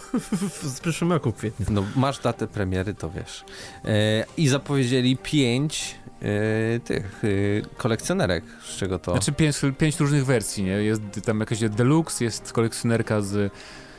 [0.75, 1.65] w przyszłym roku w kwietniu.
[1.69, 3.45] No, masz datę premiery, to wiesz.
[3.85, 7.27] E, I zapowiedzieli pięć e, tych e,
[7.77, 9.11] kolekcjonerek, z czego to...
[9.11, 10.71] Znaczy pięć, pięć różnych wersji, nie?
[10.71, 13.53] Jest tam jakaś deluxe, jest kolekcjonerka z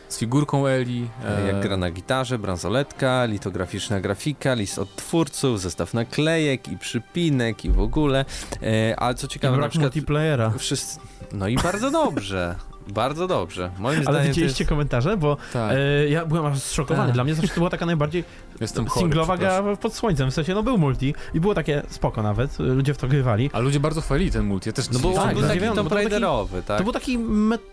[0.09, 1.09] z figurką Eli.
[1.25, 1.47] E...
[1.47, 7.71] Jak gra na gitarze, bransoletka, litograficzna grafika, list od twórców, zestaw naklejek i przypinek i
[7.71, 8.25] w ogóle.
[8.63, 9.95] E, ale co ciekawe, I na przykład...
[9.95, 10.51] multiplayera.
[10.59, 11.01] Wszyscy...
[11.33, 12.55] No i bardzo dobrze.
[12.89, 13.71] Bardzo dobrze.
[13.79, 14.69] Moim Ale widzieliście jest...
[14.69, 15.17] komentarze?
[15.17, 15.73] Bo tak.
[15.77, 17.07] e, ja byłem aż zszokowany.
[17.07, 17.15] Tak.
[17.15, 18.25] Dla mnie zawsze to była taka najbardziej
[18.61, 20.31] Jestem singlowa gra pod słońcem.
[20.31, 22.59] W sensie, no był multi i było takie spoko nawet.
[22.59, 23.51] Ludzie w to grywali.
[23.53, 24.69] A ludzie bardzo chwalili ten multi.
[24.69, 26.79] Ja też no bo tak, był taki Tomb Raiderowy, tak?
[26.79, 27.19] To był taki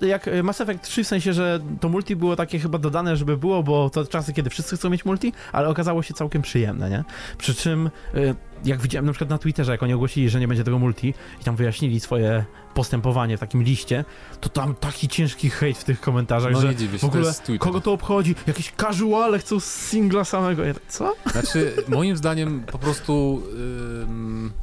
[0.02, 3.64] jak Mass Effect 3, w sensie, że to multi było takie chyba dodane, żeby było,
[3.64, 7.04] bo to czasy, kiedy wszyscy chcą mieć multi, ale okazało się całkiem przyjemne, nie?
[7.38, 8.36] Przy czym e,
[8.66, 11.44] jak widziałem na przykład na Twitterze, jak oni ogłosili, że nie będzie tego multi i
[11.44, 14.06] tam wyjaśnili swoje postępowanie w takim liście,
[14.42, 17.94] to tam taki ciężki hejt w tych komentarzach, no, że w ogóle to kogo to
[17.94, 18.36] obchodzi?
[18.48, 20.64] Jakieś casuale chcą singla samego.
[20.88, 21.16] Co?
[21.32, 23.44] Znaczy, moim zdaniem po prostu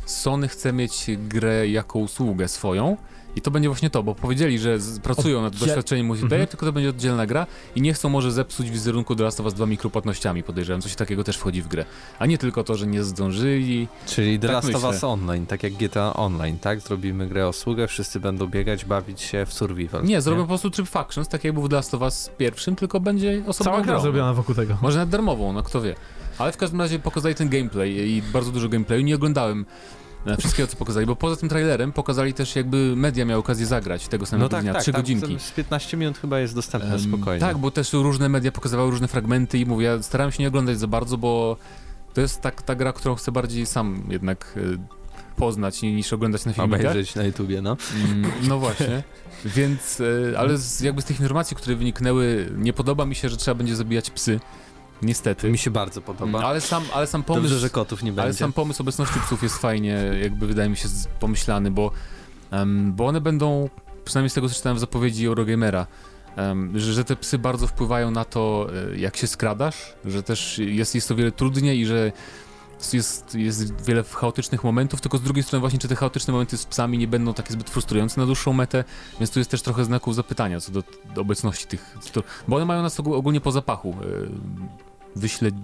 [0.06, 2.96] Sony chce mieć grę jako usługę swoją
[3.36, 6.50] i to będzie właśnie to, bo powiedzieli, że z, pracują nad doświadczeniem multiplayer, -hmm.
[6.50, 9.54] tylko to będzie oddzielna gra i nie chcą może zepsuć wizerunku The Last of Us
[9.54, 10.82] 2 mikropłatnościami, podejrzewam.
[10.82, 11.84] Coś takiego też wchodzi w grę.
[12.18, 13.88] A nie tylko to, że nie zdążyli.
[14.06, 16.80] Czyli The tak Last of Us Online, tak jak GTA Online, tak?
[16.80, 20.02] Zrobimy grę usługę, wszyscy będą biegać, bawić się w survival.
[20.02, 20.22] Nie, nie?
[20.22, 23.00] zrobią po prostu tryb Factions, tak jak był w The Last of Us pierwszym, tylko
[23.00, 24.78] będzie osobna Cała gra zrobiona wokół tego.
[24.82, 25.94] Może nawet darmową, no kto wie.
[26.38, 29.02] Ale w każdym razie pokazali ten gameplay i bardzo dużo gameplayu.
[29.02, 29.66] Nie oglądałem
[30.38, 34.26] wszystkiego, co pokazali, bo poza tym trailerem pokazali też jakby media miały okazję zagrać tego
[34.26, 35.38] samego no tak, dnia, tak, 3 godzinki.
[35.38, 37.40] Z 15 minut chyba jest dostępne um, spokojnie.
[37.40, 40.78] Tak, bo też różne media pokazywały różne fragmenty i mówię, ja starałem się nie oglądać
[40.78, 41.56] za bardzo, bo
[42.14, 44.78] to jest tak, ta gra, którą chcę bardziej sam jednak y,
[45.36, 46.76] poznać niż oglądać na filmie.
[46.76, 47.76] Obejrzeć na YouTubie, no.
[48.04, 49.02] Mm, no właśnie.
[49.44, 53.36] Więc, y, ale z, jakby z tych informacji, które wyniknęły, nie podoba mi się, że
[53.36, 54.40] trzeba będzie zabijać psy.
[55.02, 55.50] Niestety.
[55.50, 56.42] Mi się bardzo podoba.
[56.44, 57.42] Ale sam, ale sam pomysł.
[57.42, 58.22] Dobrze, że kotów nie będzie.
[58.22, 60.88] Ale sam pomysł obecności psów jest fajnie, jakby wydaje mi się
[61.20, 61.90] pomyślany, bo,
[62.52, 63.68] um, bo one będą,
[64.04, 65.86] przynajmniej z tego co czytałem w zapowiedzi Eurogamera,
[66.36, 70.58] um, że, że te psy bardzo wpływają na to, e, jak się skradasz, że też
[70.58, 72.12] jest, jest to wiele trudniej i że
[72.92, 76.66] jest, jest wiele chaotycznych momentów, tylko z drugiej strony właśnie, czy te chaotyczne momenty z
[76.66, 78.84] psami nie będą takie zbyt frustrujące na dłuższą metę,
[79.20, 80.82] więc tu jest też trochę znaków zapytania co do,
[81.14, 81.96] do obecności tych,
[82.48, 83.96] bo one mają nas ogólnie po zapachu.
[85.16, 85.54] E, wyśled...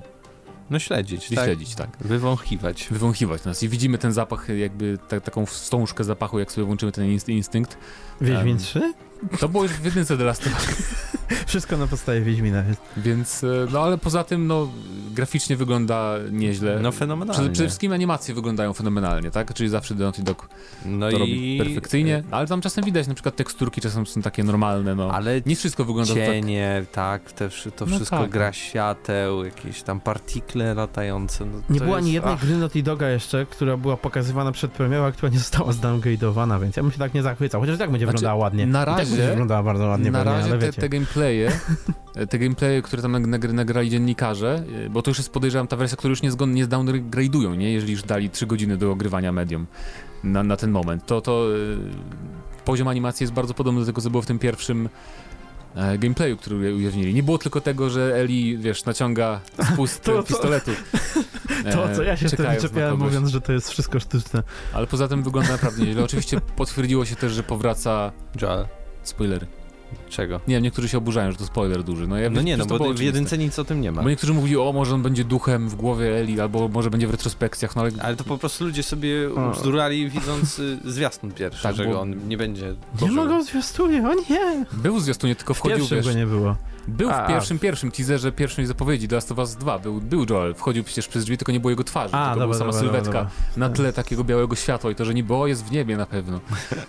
[0.70, 1.96] No śledzić, Wyśledzić, tak?
[1.96, 2.06] tak.
[2.06, 2.88] Wywąchiwać.
[2.90, 7.06] Wywąchiwać nas i widzimy ten zapach, jakby ta, taką wstążkę zapachu, jak sobie włączymy ten
[7.28, 7.78] instynkt.
[8.20, 8.94] Wiedźmin um, 3?
[9.40, 11.17] To było już w jedynce The Last of Us.
[11.46, 12.80] Wszystko na podstawie Wiedźmina jest.
[12.96, 14.68] Więc, e, no ale poza tym, no
[15.14, 16.78] graficznie wygląda nieźle.
[16.82, 17.34] No fenomenalnie.
[17.34, 19.54] Przede, przede wszystkim animacje wyglądają fenomenalnie, tak?
[19.54, 20.48] Czyli zawsze Naughty Dog
[20.86, 21.18] no to i...
[21.18, 25.10] robi perfekcyjnie, ale tam czasem widać na przykład teksturki czasem są takie normalne, no.
[25.12, 28.30] Ale nie wszystko wygląda cienie, tak, tak te, to no wszystko tak.
[28.30, 31.44] gra świateł, jakieś tam partikle latające.
[31.44, 32.40] No, nie było ani jednej ach.
[32.40, 36.76] gry Naughty Doga jeszcze, która była pokazywana przed premierą, a która nie została zdowngrade'owana, więc
[36.76, 38.66] ja bym się tak nie zachwycał, chociaż tak będzie znaczy, wyglądała ładnie.
[38.66, 40.88] Na razie, tak będzie wyglądała bardzo ładnie, na razie te, te
[41.18, 41.50] gameplaye
[42.26, 46.10] te gameplaye, które tam nagrali dziennikarze, y, bo to już jest podejrzewam ta wersja, która
[46.10, 47.72] już nie, zgon, nie zdowngradują, nie?
[47.72, 49.66] Jeżeli już dali 3 godziny do ogrywania medium
[50.24, 51.78] na, na ten moment, to, to yy,
[52.64, 54.88] poziom animacji jest bardzo podobny do tego, co było w tym pierwszym
[55.74, 57.14] e, gameplayu, który ujawnili.
[57.14, 59.40] Nie było tylko tego, że Eli, wiesz, naciąga
[59.72, 60.70] spust to, pistoletu.
[61.72, 64.42] To, co ja się wtedy czepiałem, mówiąc, że to jest wszystko sztuczne.
[64.72, 66.04] Ale poza tym wygląda naprawdę nieźle.
[66.04, 68.12] Oczywiście potwierdziło się też, że powraca...
[68.42, 68.66] Joel.
[69.02, 69.46] Spoilery.
[70.08, 70.40] Czego?
[70.48, 72.06] Nie wiem, niektórzy się oburzają, że to spoiler duży.
[72.06, 74.02] No, ja no nie, no bo w jedynce nic o tym nie ma.
[74.02, 77.10] Bo niektórzy mówili, o może on będzie duchem w głowie Eli, albo może będzie w
[77.10, 77.90] retrospekcjach, no ale...
[78.00, 79.14] Ale to po prostu ludzie sobie
[79.52, 82.00] bzdurali widząc y, zwiastun pierwszy, tak, że bo...
[82.00, 82.74] on nie będzie...
[83.02, 84.64] Nie mogą zwiastunie, o nie!
[84.72, 86.06] Był zwiastunie, tylko wchodził, w wiesz...
[86.06, 86.56] go nie było.
[86.88, 89.78] Był a, w pierwszym, pierwszym teaserze pierwszej zapowiedzi do Last of Us 2.
[89.78, 92.58] Był, był Joel, wchodził przecież przez drzwi, tylko nie było jego twarzy, a, tylko była
[92.58, 93.68] sama dobra, sylwetka dobra, dobra.
[93.68, 96.40] na tle takiego białego światła i to, że nie było, jest w niebie na pewno.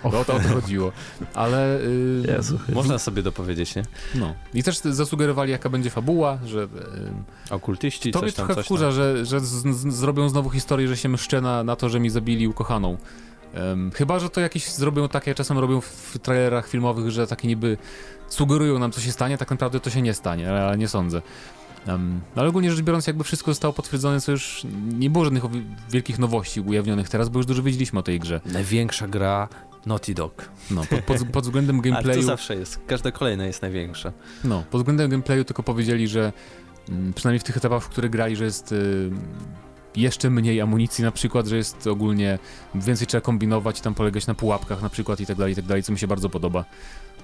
[0.04, 0.92] Bo o to, o to chodziło.
[1.34, 1.80] Ale...
[2.26, 3.84] Yy, Jezu, można sobie dopowiedzieć, nie?
[4.16, 4.34] No.
[4.54, 6.60] I też zasugerowali, jaka będzie fabuła, że...
[6.60, 10.98] Yy, Okultyści, to coś tam, trochę wkurza, że, że z, z, zrobią znowu historię, że
[10.98, 12.98] się mszczę na, na to, że mi zabili ukochaną.
[13.56, 17.78] Um, chyba, że to jakieś zrobią takie, czasem robią w trailerach filmowych, że takie niby
[18.28, 21.22] sugerują nam, co się stanie, tak naprawdę to się nie stanie, ale nie sądzę.
[21.88, 24.62] Um, ale ogólnie rzecz biorąc, jakby wszystko zostało potwierdzone, co już
[24.98, 25.44] nie było żadnych
[25.90, 28.42] wielkich nowości ujawnionych teraz, bo już dużo wiedzieliśmy o tej grze.
[28.46, 29.48] Największa gra
[29.86, 30.50] Naughty Dog.
[30.72, 32.08] No, pod, pod, pod względem gameplayu...
[32.08, 34.12] Ale to zawsze jest, każda kolejna jest największa.
[34.44, 36.34] No, pod względem gameplayu tylko powiedzieli, że
[36.90, 39.12] mm, przynajmniej w tych etapach, w których grali, że jest y,
[40.02, 42.40] jeszcze mniej amunicji na przykład, że jest ogólnie
[42.76, 45.66] więcej trzeba kombinować i tam polegać na pułapkach na przykład i tak dalej, i tak
[45.66, 46.66] dalej, co mi się bardzo podoba.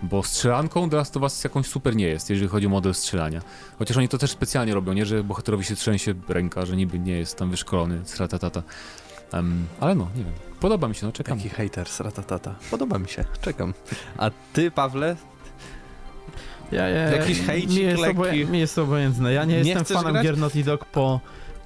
[0.04, 3.42] Bo strzelanką The Last of Us jakąś super nie jest, jeżeli chodzi o model strzelania.
[3.80, 5.06] Chociaż oni to też specjalnie robią, nie?
[5.06, 8.02] Że bohaterowi się trzęsie ręka, że niby nie jest tam wyszkolony,
[8.40, 8.64] tata.
[9.34, 10.34] Um, ale no, nie wiem.
[10.60, 11.38] Podoba mi się, no czekam.
[11.38, 12.56] Taki hater, ratatata.
[12.72, 13.74] Podoba mi się, czekam.
[14.18, 15.16] A ty, Pawle,
[16.72, 17.70] ja, ja, Jakiś hejcik
[18.50, 19.34] mi jest, obojętne.
[19.34, 20.26] Ja nie, Nie jestem fanem grać?
[20.26, 21.20] gier Naughty Dog po,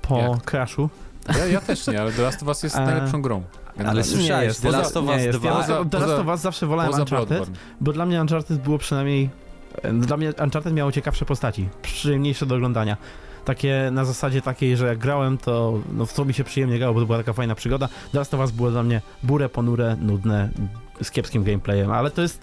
[0.09, 0.51] po Jak?
[0.51, 0.89] Crashu.
[1.37, 3.43] Ja, ja też nie, ale The Last of Us jest najlepszą grą.
[3.85, 4.61] ale słyszałeś, jest.
[4.61, 5.39] The Last of Us jest.
[5.39, 5.49] 2...
[5.49, 7.55] Ja Poza- The Last of Us zawsze wolałem Uncharted, Bloodborne.
[7.81, 9.29] bo dla mnie Uncharted było przynajmniej...
[9.93, 12.97] Dla mnie Uncharted miało ciekawsze postaci, przyjemniejsze do oglądania.
[13.45, 16.93] Takie na zasadzie takiej, że jak grałem, to no, w to mi się przyjemnie grało,
[16.93, 17.87] bo to była taka fajna przygoda.
[18.11, 20.49] The Last of Us było dla mnie burę, ponure, nudne,
[21.01, 22.41] z kiepskim gameplayem, ale to jest...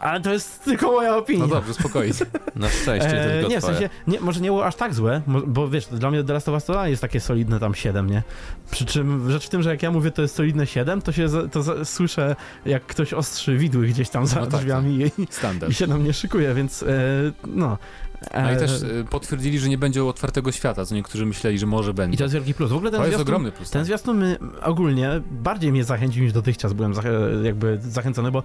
[0.00, 1.40] Ale to jest tylko moja opinia.
[1.40, 2.14] No dobrze, spokojnie.
[2.56, 5.68] Na szczęście E, tylko nie, w sensie, nie, może nie było aż tak złe, bo
[5.68, 8.22] wiesz, dla mnie The Last of Us jest takie solidne tam 7, nie?
[8.70, 11.28] Przy czym rzecz w tym, że jak ja mówię to jest solidne 7, to się
[11.28, 15.26] za, to za, słyszę jak ktoś ostrzy widły gdzieś tam za No tak, drzwiami i,
[15.30, 15.72] Standard.
[15.72, 16.86] i się na mnie szykuje, więc e,
[17.46, 17.78] no.
[18.34, 21.66] No i E, też y, potwierdzili, że nie będzie otwartego świata, co niektórzy myśleli, że
[21.66, 22.14] może będzie.
[22.14, 22.70] I to jest wielki plus.
[22.70, 23.70] W ogóle ten to jest zwiastun, ogromny plus.
[23.70, 23.86] ten tak.
[23.86, 24.24] zwiastun
[24.62, 27.04] ogólnie bardziej mnie zachęcił niż dotychczas byłem zach-
[27.44, 28.42] jakby zachęcony, bo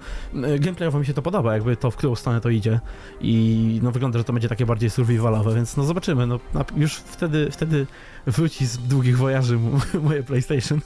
[0.60, 2.80] gameplayowo mi się to podoba, jakby to w którą stronę to idzie
[3.20, 6.40] i no wygląda, że to będzie takie bardziej survivalowe, więc no zobaczymy, no
[6.76, 7.86] już wtedy, wtedy
[8.26, 9.58] wróci z długich wojaży
[10.02, 10.80] moje PlayStation.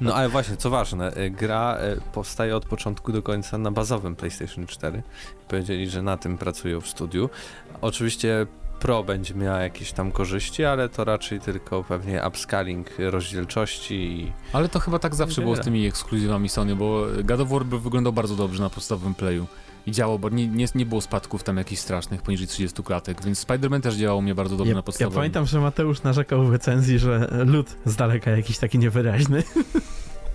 [0.00, 4.16] No ale właśnie, co ważne, y, gra y, powstaje od początku do końca na bazowym
[4.16, 5.02] PlayStation 4.
[5.48, 7.30] Powiedzieli, że na tym pracują w studiu.
[7.80, 8.46] Oczywiście
[8.82, 14.68] Pro będzie miała jakieś tam korzyści, ale to raczej tylko pewnie upscaling rozdzielczości i Ale
[14.68, 18.12] to chyba tak zawsze było z tymi ekskluzywami Sony, bo God of War by wyglądał
[18.12, 19.46] bardzo dobrze na podstawowym playu.
[19.86, 23.46] I działał, bo nie, nie, nie było spadków tam jakichś strasznych, poniżej 30 klatek, więc
[23.46, 25.16] Spider-Man też działał u mnie bardzo dobrze Ja, na ja podstawowym.
[25.16, 29.42] pamiętam, że Mateusz narzekał w recenzji, że lód z daleka jakiś taki niewyraźny.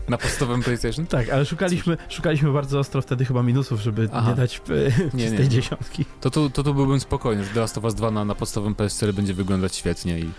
[0.10, 1.06] Na podstawowym PlayStation?
[1.06, 4.30] Tak, ale szukaliśmy, szukaliśmy bardzo ostro wtedy chyba minusów, żeby Aha.
[4.30, 5.48] nie dać e, Nie, nie.
[5.48, 6.06] dziesiątki.
[6.22, 8.76] To tu, to tu byłbym spokojny, że The Last of Us 2 na, na podstawowym
[8.76, 10.30] PS4 będzie wyglądać świetnie i...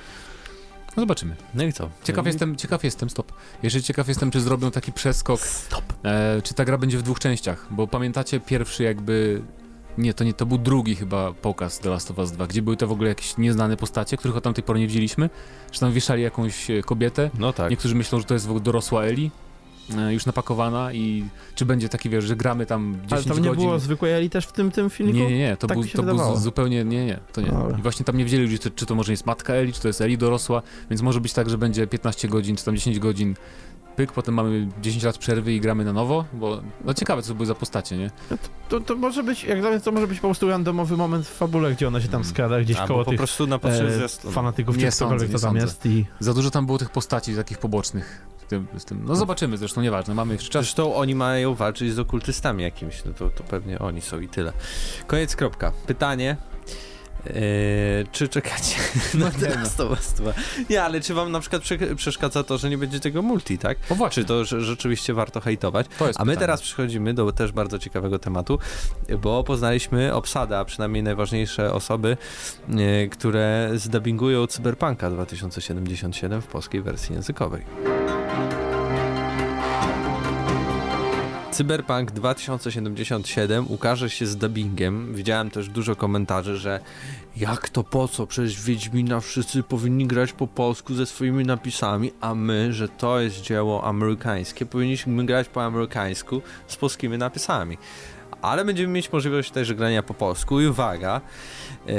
[0.98, 1.36] No zobaczymy.
[1.54, 1.88] no i co?
[2.04, 3.32] Ciekaw No i- jestem, ciekaw jestem, stop.
[3.62, 5.84] Jeszcze ciekaw jestem, czy zrobią taki przeskok, Stop.
[6.04, 9.42] e, czy ta gra będzie w dwóch częściach, bo pamiętacie pierwszy jakby...
[9.98, 12.76] Nie, to nie, to był drugi chyba pokaz The Last of Us 2, gdzie były
[12.76, 15.30] to w ogóle jakieś nieznane postacie, których od tamtej pory nie widzieliśmy,
[15.72, 17.70] że tam wieszali jakąś e, kobietę, No tak.
[17.70, 19.30] niektórzy myślą, że to jest w ogóle dorosła Eli,
[20.10, 21.24] już napakowana i
[21.54, 23.64] czy będzie taki, wiesz, że gramy tam 10 Ale tam nie godzin...
[23.64, 25.18] było zwykłej Eli też w tym, tym filmiku?
[25.18, 27.52] Nie, nie, nie, to Tak był, to był zupełnie, nie, nie, to nie.
[27.78, 29.88] I właśnie tam nie wiedzieli, czy to, czy to może jest matka Eli, czy to
[29.88, 33.34] jest Eli dorosła, więc może być tak, że będzie 15 godzin, czy tam 10 godzin
[33.96, 37.34] pyk, potem mamy 10 lat przerwy i gramy na nowo, bo no ciekawe, co to
[37.34, 38.10] były za postacie, nie?
[38.68, 41.30] To, to może być, jak dla mnie, to może być po prostu randomowy moment w
[41.34, 42.34] fabule, gdzie ona się tam Mhm.
[42.34, 44.32] skrada gdzieś Albo koło po tych prostu na e, zwiastunu.
[44.34, 45.60] fanatyków, Nie czy sądzę, nie to tam sądzę.
[45.66, 46.06] jest i...
[46.20, 48.22] Za dużo tam było tych postaci takich pobocznych.
[48.48, 49.04] Tym, z tym.
[49.04, 50.64] No zobaczymy, zresztą nieważne, mamy jeszcze czas.
[50.64, 54.52] Zresztą oni mają walczyć z okultystami jakimiś, no to, to pewnie oni są i tyle.
[55.06, 55.72] Koniec, kropka.
[55.86, 56.36] Pytanie.
[57.26, 57.34] Eee,
[58.12, 58.76] czy czekacie
[59.14, 59.54] na The no.
[59.54, 60.32] Last of Us 2?
[60.70, 63.78] Nie, ale czy wam na przykład prze- przeszkadza to, że nie będzie tego multi, tak?
[63.90, 65.86] O właśnie, Czy to że rzeczywiście warto hejtować?
[66.00, 66.36] A my pytanie.
[66.36, 68.58] teraz przechodzimy do też bardzo ciekawego tematu,
[69.22, 72.16] bo poznaliśmy obsadę, a przynajmniej najważniejsze osoby,
[72.70, 77.64] e, które zdubbingują Cyberpunka 2077 w polskiej wersji językowej.
[81.58, 85.14] Cyberpunk 2077 ukaże się z dubbingiem.
[85.14, 86.80] Widziałem też dużo komentarzy, że
[87.36, 88.26] jak to po co?
[88.26, 93.40] Przecież Wiedźmina wszyscy powinni grać po polsku ze swoimi napisami, a my, że to jest
[93.40, 97.78] dzieło amerykańskie, powinniśmy grać po amerykańsku z polskimi napisami.
[98.42, 101.20] Ale będziemy mieć możliwość też grania po polsku i uwaga,
[101.86, 101.94] ee,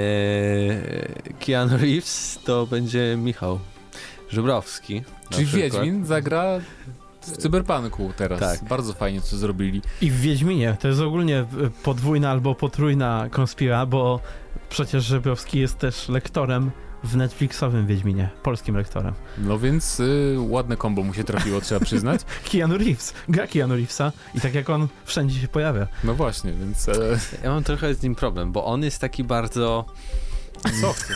[1.46, 3.60] Keanu Reeves to będzie Michał
[4.30, 5.04] Żubrowski.
[5.30, 5.72] Czyli przykład.
[5.72, 6.60] Wiedźmin zagra
[7.22, 8.40] w Cyberpunku teraz.
[8.40, 8.64] Tak.
[8.64, 9.82] Bardzo fajnie co zrobili.
[10.02, 11.46] I w Wiedźminie to jest ogólnie e,
[11.84, 14.20] podwójna albo potrójna konspira, bo
[14.70, 16.72] przecież Żebrowski jest też lektorem
[17.04, 19.14] w Netflixowym Wiedźminie, polskim lektorem.
[19.38, 22.22] No więc y, ładne kombo mu się trafiło, trzeba przyznać.
[22.52, 25.88] Keanu Reeves, gra Keanu Reevesa i tak jak on wszędzie się pojawia.
[26.04, 26.94] No właśnie, więc e,
[27.44, 29.86] Ja mam trochę z nim problem, bo on jest taki bardzo.
[30.82, 31.14] co chce?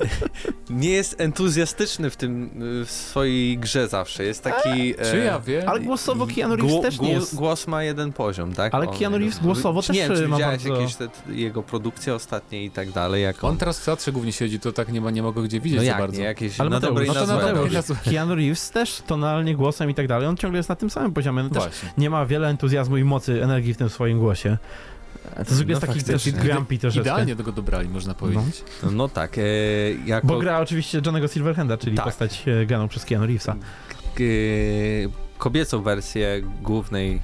[0.70, 2.50] Nie jest entuzjastyczny w tym,
[2.82, 4.24] y, w swojej grze zawsze.
[4.24, 4.94] Jest taki.
[4.98, 5.68] e, Czy ja wiem?
[5.68, 7.34] Ale głosowo Keanu Reeves Gło- też nie głos, jest...
[7.34, 8.74] głos ma jeden poziom, tak?
[8.74, 12.14] Ale Keanu Reeves głosowo nie też wiem, czy ma widziałeś bardzo- jakieś te, jego produkcje
[12.14, 13.50] ostatnie i tak dalej, jak on...
[13.50, 15.76] On teraz w teatrze głównie siedzi, to tak nie ma, nie ma go gdzie widzieć
[15.78, 16.18] no za jak, bardzo.
[16.18, 16.24] nie?
[16.24, 17.38] Jakieś Ale na dobre no to na.
[18.04, 21.42] Keanu Reeves też tonalnie głosem i tak dalej, on ciągle jest na tym samym poziomie,
[21.42, 21.92] on też Właśnie.
[21.98, 24.58] nie ma wiele entuzjazmu i mocy, energii w tym swoim głosie.
[25.48, 27.00] To zwykle jest No taki też grumpy troszeczkę.
[27.10, 28.64] Idealnie tego dobrali, można powiedzieć.
[28.82, 29.42] No, no tak, e,
[30.06, 32.04] jako Bo gra oczywiście Johnego Silverhanda, czyli Tak.
[32.04, 33.56] postać e, graną przez Keanu Reevesa.
[34.14, 34.22] k-
[35.38, 37.20] kobiecą wersję głównej,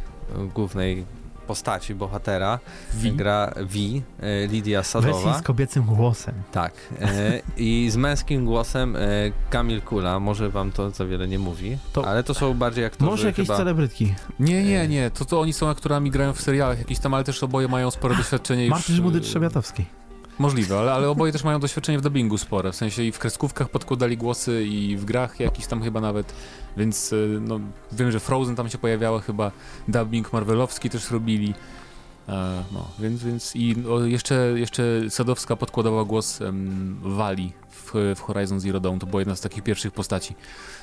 [0.54, 1.04] głównej
[1.46, 2.58] postaci, bohatera,
[2.94, 3.12] Wi.
[3.12, 5.38] gra Vi, e, Lidia Wersji Sadowa.
[5.38, 6.34] z kobiecym głosem.
[6.52, 6.72] Tak.
[7.00, 9.00] E, I z męskim głosem e,
[9.50, 13.10] Kamil Kula, może wam to za wiele nie mówi, To- ale to są bardziej aktorzy
[13.10, 13.56] Może jakieś chyba...
[13.58, 14.14] celebrytki.
[14.40, 15.10] Nie, nie, nie.
[15.10, 18.16] To, to oni są aktorami, grają w serialach jakiś tam, ale też oboje mają spore
[18.16, 18.70] doświadczenie już...
[18.70, 19.84] Martin Żmudy e, Trzebiatowski.
[20.38, 22.72] Możliwe, ale, ale oboje też mają doświadczenie w dubbingu spore.
[22.72, 26.34] W sensie i w kreskówkach podkładali głosy i w grach jakiś tam chyba nawet.
[26.76, 27.60] Więc y, no,
[27.92, 29.52] wiem, że Frozen tam się pojawiała chyba,
[29.88, 31.54] dubbing marvelowski też robili.
[32.28, 38.20] E, no, więc, więc i o, jeszcze, jeszcze Sadowska podkładała głos em, Wali w, w
[38.20, 38.98] Horizon Zero Dawn.
[38.98, 40.34] To była jedna z takich pierwszych postaci,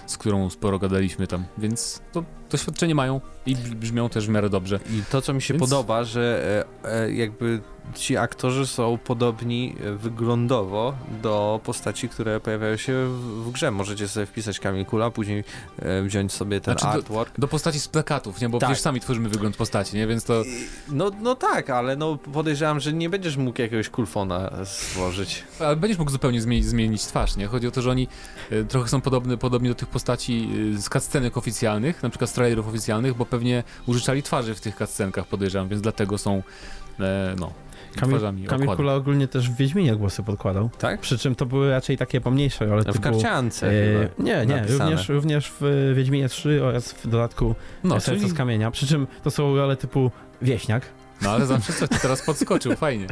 [0.08, 1.44] z którą sporo gadaliśmy tam.
[1.58, 4.80] Więc to doświadczenie mają i brzmią też w miarę dobrze.
[4.90, 6.44] I to, co mi się Więc- podoba, że
[6.84, 7.62] e, e, jakby
[7.96, 13.72] ci aktorzy są podobni e, wyglądowo do postaci, które pojawiają się w, w grze.
[13.72, 15.44] Możecie sobie wpisać Kamil Kula, później
[15.80, 17.40] e, wziąć sobie ten Znaczy do- artwork.
[17.40, 18.50] Do postaci z plakatów, nie?
[18.50, 18.70] Bo Tak.
[18.70, 20.08] przecież sami tworzymy wygląd postaci, nie?
[20.08, 20.44] Więc to...
[20.90, 25.44] No, no tak, ale no podejrzewam, że nie będziesz mógł jakiegoś kulfona stworzyć.
[25.60, 27.48] Ale będziesz mógł zupełnie zmienić, zmienić twarz, nie?
[27.48, 28.08] Chodzi o to, że oni
[28.52, 32.34] e, trochę są podobne, podobni do tych postaci e, z cutscenek oficjalnych, na przykład z
[32.34, 36.44] trailerów oficjalnych, bo pewnie użyczali twarzy w tych cutscenkach, podejrzewam, więc dlatego są,
[37.00, 37.52] e, no,
[37.96, 38.68] Kamil, twarzami Kamil.
[38.76, 40.70] Kula ogólnie też w Wiedźminie głosy podkładał.
[40.80, 41.00] Tak?
[41.02, 43.00] Przy czym to były raczej takie pomniejsze, ale W typu...
[43.02, 44.84] karciance e, nie, nie, napisane.
[44.90, 48.72] również, również w Wiedźminie 3 oraz w dodatku No, no, Serce czyli, z kamienia.
[48.72, 50.84] Przy czym to są role typu wieśniak.
[51.22, 53.08] no ale zawsze coś, ty teraz podskoczył, fajnie.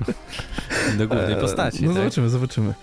[0.97, 1.97] Do głównej E, postaci, No tak?
[1.97, 2.73] zobaczymy, zobaczymy.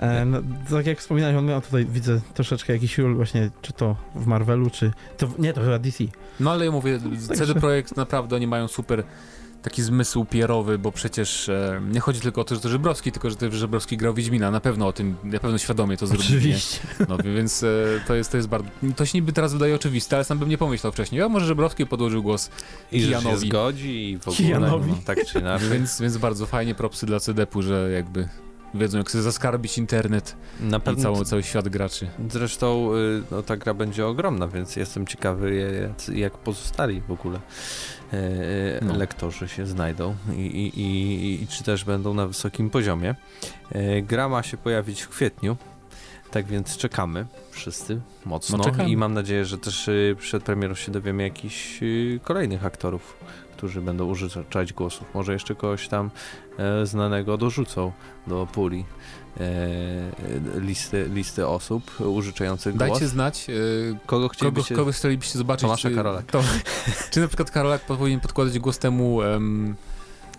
[0.00, 0.38] E, no,
[0.70, 4.70] tak jak wspominałeś, on miał tutaj, widzę troszeczkę jakiś ról właśnie, czy to w Marvelu,
[4.70, 4.92] czy...
[5.16, 6.04] To, nie, to chyba DC.
[6.40, 9.04] No ale ja mówię, Także- CD Projekt naprawdę oni mają super
[9.62, 13.30] taki zmysł pierowy, bo przecież e, nie chodzi tylko o to, że to Żebrowski, tylko
[13.30, 16.30] że to Żebrowski grał Wiedźmina, na pewno o tym, na pewno świadomie to zrobili.
[16.32, 16.38] nie?
[16.38, 16.78] Oczywiście.
[17.08, 17.66] No więc e,
[18.06, 20.58] to jest, to jest bardzo, to się niby teraz wydaje oczywiste, ale sam bym nie
[20.58, 22.50] pomyślał wcześniej, a może Żebrowski podłożył głos,
[22.92, 23.48] I że się Kijanowi.
[23.48, 24.90] zgodzi i w ogóle, Kijanowi.
[24.90, 25.68] no, tak czy inaczej.
[25.78, 28.28] więc, więc bardzo fajnie propsy dla CDP-u, że jakby
[28.74, 32.08] wiedzą jak sobie zaskarbić internet Na i pewno cały, cały świat graczy.
[32.30, 35.54] Zresztą y, no, ta gra będzie ogromna, więc jestem ciekawy,
[36.14, 37.40] jak, pozostali w ogóle
[38.12, 38.96] e, e, No.
[38.96, 43.14] lektorzy się znajdą i, i, i, i czy też będą na wysokim poziomie.
[44.02, 45.56] Gra ma się pojawić w kwietniu,
[46.30, 48.88] tak więc czekamy wszyscy mocno No, czekamy.
[48.90, 53.16] i mam nadzieję, że też y, przed premierą się dowiemy jakichś y, kolejnych aktorów,
[53.56, 55.06] którzy będą użyczać głosów.
[55.14, 56.10] Może jeszcze kogoś tam
[56.58, 57.92] e, znanego dorzucą
[58.26, 58.84] do puli
[59.40, 62.90] e, listy, listy osób użyczających głos.
[62.90, 63.52] Dajcie znać, e,
[63.92, 64.74] Kogo kogo, chcielibyście...
[64.74, 65.62] kogo chcielibyście zobaczyć.
[65.62, 66.26] Tomasza czy, Karolak.
[66.26, 66.42] To,
[67.10, 69.74] czy na przykład Karolak powinien podkładać głos temu em,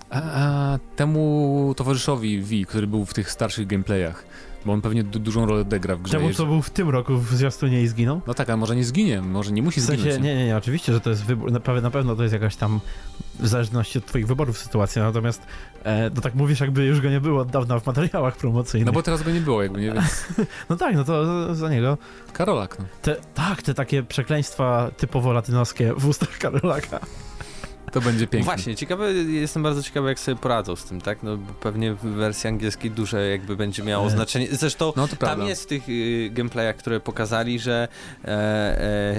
[0.09, 4.25] a, a, temu towarzyszowi V, który był w tych starszych gameplayach,
[4.65, 6.11] bo on pewnie du dużą rolę odegra w grze.
[6.17, 8.21] Czemu co był w tym roku w zwiastunie i zginął?
[8.27, 10.23] No tak, a może nie zginie, może nie musi W sensie, zginąć.
[10.23, 12.79] nie, nie, nie, oczywiście, że to jest wybór, na, pewno- to jest jakaś tam
[13.39, 15.41] w zależności od twoich wyborów sytuacja, natomiast
[15.83, 18.85] e, to tak mówisz, jakby już go nie było od dawna w materiałach promocyjnych.
[18.85, 19.91] No bo teraz go nie było jakby, nie?
[19.91, 20.25] Więc
[20.69, 21.97] No tak, no to za- za niego.
[22.33, 22.85] Karolak, no.
[23.01, 26.99] Te, tak, te takie przekleństwa typowo latynoskie w ustach Karolaka.
[27.91, 28.45] To będzie piękne.
[28.45, 31.23] Właśnie, ciekawy, jestem bardzo ciekawy, jak sobie poradzą z tym, tak?
[31.23, 34.09] No bo pewnie w wersji angielskiej duże jakby będzie miało E.
[34.09, 34.47] znaczenie.
[34.51, 35.27] Zresztą No prawda.
[35.37, 37.87] tam jest w tych y, gameplayach, które pokazali, że
[38.25, 38.27] e,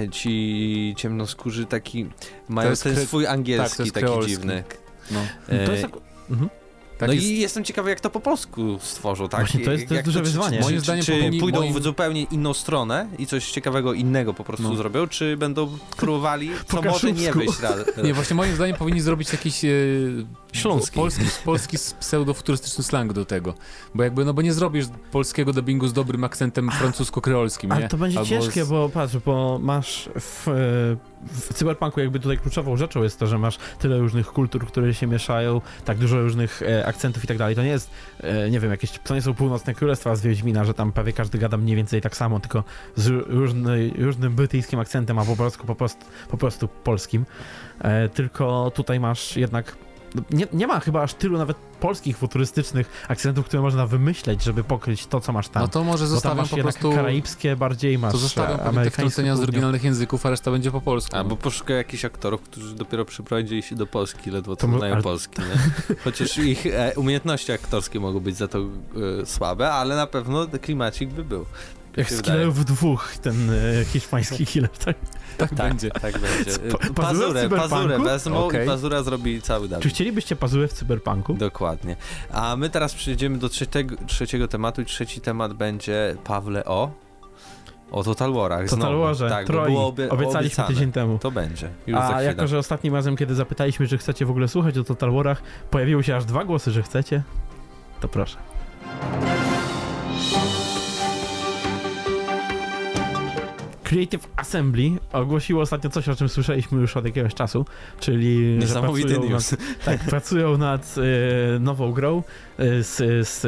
[0.03, 2.07] e, ci ciemnoskórzy taki
[2.49, 4.31] mają ten swój tak, angielski jest taki kreolski.
[4.33, 4.65] dziwny.
[5.11, 5.21] No.
[5.49, 5.93] E, To jest tak...
[6.31, 6.51] Mhm.
[6.99, 9.41] Tak no jest, i jestem ciekawy, jak to po polsku stworzą, tak?
[9.41, 10.59] Właśnie, to jest- to jest duże czy- wyzwanie.
[10.59, 14.35] Czy, Moim zdaniem czy powinni- pójdą moim- w zupełnie inną stronę i coś ciekawego innego
[14.35, 14.77] po prostu No.
[14.77, 17.53] zrobią, czy będą próbowali, co może nie wyjść.
[18.05, 19.69] Nie, właśnie moim zdaniem powinni zrobić jakiś e,
[20.57, 20.97] Śląski.
[20.97, 23.55] polski, polski pseudofuturystyczny slang do tego.
[23.95, 27.77] Bo jakby, no bo nie zrobisz polskiego dubbingu z dobrym akcentem francusko-kreolskim, nie?
[27.77, 30.47] Ale to będzie Albo ciężkie, z- bo patrz, bo masz w,
[31.27, 35.07] w cyberpunku jakby tutaj kluczową rzeczą jest to, że masz tyle różnych kultur, które się
[35.07, 37.57] mieszają, tak dużo różnych e, akcentów i tak dalej.
[37.57, 37.91] To nie jest,
[38.21, 41.39] e, nie wiem, jakieś, to nie są północne królestwa z Wiedźmina, że tam prawie każdy
[41.39, 42.65] gada mniej więcej tak samo, tylko
[42.97, 47.27] z różny, różnym brytyjskim akcentem, a po polsku po prostu, po prostu polskim.
[47.81, 49.77] E, tylko tutaj masz jednak
[50.31, 55.07] nie, nie ma chyba aż tylu nawet polskich futurystycznych akcentów, które można wymyśleć, żeby pokryć
[55.07, 55.63] to, co masz tam.
[55.63, 56.93] No to może zostawiam masz po prostu...
[56.93, 61.17] karaibskie bardziej, masz To zostawiam te wtrącenia z oryginalnych języków, a reszta będzie po polsku.
[61.17, 65.41] Albo poszukaj jakichś aktorów, którzy dopiero przyprowadzili się do Polski, ledwo To znają ale- polski,
[65.41, 65.97] nie?
[66.05, 68.59] Chociaż ich e, umiejętności aktorskie mogą być za to
[69.23, 71.47] e, słabe, ale na pewno klimacik by był.
[71.97, 74.97] Jak z killerów dwóch, ten e, hiszpański killer, tak?
[75.39, 75.91] Tak, tak będzie.
[75.91, 76.59] Tak będzie.
[76.95, 78.65] Pa- pazurę w Pazurę, wezmą Okej.
[78.65, 79.91] i pazura zrobi cały Czy dalej.
[79.91, 81.35] chcielibyście pazurę w cyberpunku?
[81.35, 81.97] Dokładnie.
[82.33, 86.91] A my teraz przejdziemy do trzeciego, trzeciego tematu i trzeci temat będzie Pawle o...
[87.91, 88.69] O Total Warach.
[88.69, 89.03] Total znowu.
[89.03, 90.69] Warze, tak, Troi, było obie- obiecaliśmy obiecane.
[90.69, 91.19] tydzień temu.
[91.19, 91.69] To będzie.
[91.87, 95.13] Już A jako, że ostatnim razem, kiedy zapytaliśmy, czy chcecie w ogóle słuchać o Total
[95.13, 97.23] Warach, pojawiły się aż dwa głosy, że chcecie,
[98.01, 98.37] to proszę.
[103.87, 107.65] Creative Assembly ogłosiło ostatnio coś, o czym słyszeliśmy już od jakiegoś czasu,
[108.01, 109.53] czyli Niesamowity pracują news.
[109.53, 110.95] nad, tak, pracują nad
[111.57, 112.23] e, nową grą
[112.59, 112.97] e, z,
[113.29, 113.41] z,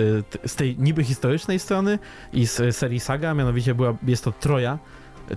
[0.47, 1.99] z tej niby historycznej strony
[2.33, 4.79] i z serii Saga, mianowicie była, jest to Troja,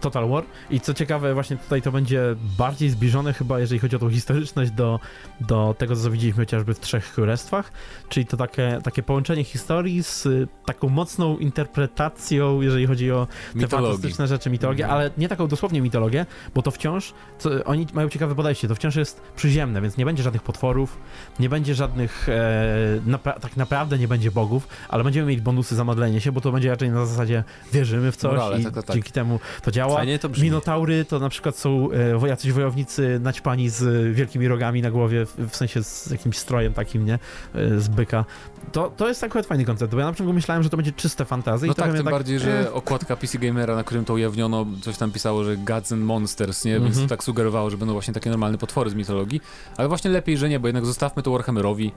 [0.02, 0.44] Total War.
[0.70, 2.22] I co ciekawe, właśnie tutaj to będzie
[2.58, 5.00] bardziej zbliżone chyba, jeżeli chodzi o tą historyczność, do,
[5.42, 7.72] do tego, co widzieliśmy chociażby w Trzech Królestwach,
[8.10, 13.60] czyli to takie, takie połączenie historii z y, taką mocną interpretacją, jeżeli chodzi o te
[13.60, 13.88] Mitologii.
[13.92, 15.00] fantastyczne rzeczy, mitologię, Mhm.
[15.02, 16.26] ale nie taką dosłownie mitologię,
[16.56, 20.24] bo to wciąż, co, oni mają ciekawe podejście, to wciąż jest przyziemne, więc nie będzie
[20.24, 20.98] żadnych potworów,
[21.40, 25.84] nie będzie żadnych, e, napra- tak naprawdę nie będzie bogów, ale będziemy mieć bonusy za
[25.84, 28.86] modlenie się, bo to będzie raczej na zasadzie wierzymy w coś Morale, i tak, tak,
[28.86, 28.94] tak.
[28.96, 29.81] dzięki temu to działa.
[29.90, 30.44] Fajnie to brzmi.
[30.44, 31.90] Minotaury to na przykład są
[32.24, 37.06] e, jacyś wojownicy naćpani z wielkimi rogami na głowie, w, sensie z jakimś strojem takim,
[37.06, 37.14] nie?
[37.56, 38.26] E, z byka.
[38.72, 41.26] To, to jest akurat fajny koncept, bo ja na przykład myślałem, że to będzie czyste
[41.26, 42.42] fantazy No tak, tym mnie bardziej, eh.
[42.42, 46.66] że okładka PC Gamera, na którym to ujawniono, coś tam pisało, że Gods and Monsters,
[46.66, 46.74] nie?
[46.74, 47.08] Więc Mhm.
[47.08, 49.42] to tak sugerowało, że będą właśnie takie normalne potwory z mitologii.
[49.78, 51.92] Ale właśnie lepiej, że nie, bo jednak zostawmy to Warhammerowi.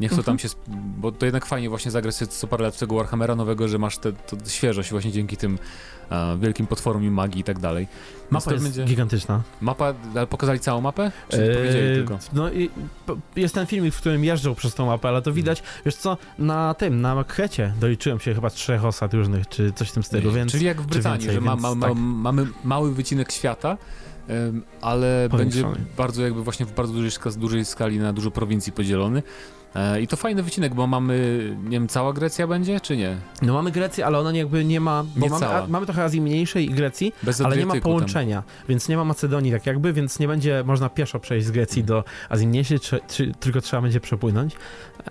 [0.00, 0.24] Niech to Mhm.
[0.24, 0.46] tam się...
[0.54, 0.64] sp-
[0.98, 3.98] Bo to jednak fajnie właśnie zagrać co parę lat w tego Warhammera nowego, że masz
[3.98, 4.12] tę
[4.46, 5.58] świeżość właśnie dzięki tym
[6.10, 7.88] e, wielkim potworom i magii i tak dalej.
[8.20, 8.84] Więc Mapa to jest będzie...
[8.84, 9.42] gigantyczna.
[9.60, 11.12] Mapa, ale pokazali całą mapę?
[11.28, 12.18] Czy Eee, powiedzieli tylko?
[12.32, 12.70] No i
[13.06, 16.16] po- jest ten filmik, w którym jeżdżą przez tą mapę, ale to widać, wiesz co,
[16.38, 20.32] na tym, na makrecie doliczyłem się chyba trzech osad różnych, czy coś w tym stylu,
[20.32, 21.96] więc Czyli jak w Brytanii, więcej, że ma, więc ma, ma, tak.
[21.98, 23.76] mamy mały wycinek świata,
[24.80, 25.64] ale będzie
[25.96, 26.92] bardzo jakby właśnie w bardzo
[27.38, 29.22] dużej skali na dużo prowincji podzielony.
[29.74, 33.16] E, I to fajny wycinek, bo mamy, nie wiem, cała Grecja będzie, czy nie?
[33.42, 35.62] no mamy Grecję, ale ona jakby nie ma, bo Nie mamy, cała.
[35.62, 37.92] a, mamy trochę Azji Mniejszej i Grecji, Bez ale nie ma Adriatyku tam.
[37.92, 41.84] połączenia, więc nie ma Macedonii tak jakby, więc nie będzie można pieszo przejść z Grecji
[41.84, 44.56] do Azji Mniejszej, czy, czy, tylko trzeba będzie przepłynąć.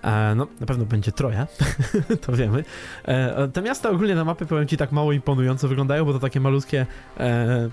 [0.02, 1.46] E, no, na pewno będzie Troja,
[2.26, 2.64] to wiemy.
[3.04, 6.40] E, te miasta ogólnie na mapie, powiem ci, tak mało imponująco wyglądają, bo to takie
[6.40, 6.86] malutkie
[7.20, 7.68] e,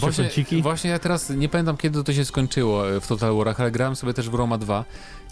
[0.00, 0.30] Właśnie,
[0.62, 3.96] właśnie ja teraz nie pamiętam kiedy to się skończyło e, w Total Warach, ale grałem
[3.96, 4.84] sobie też w Roma 2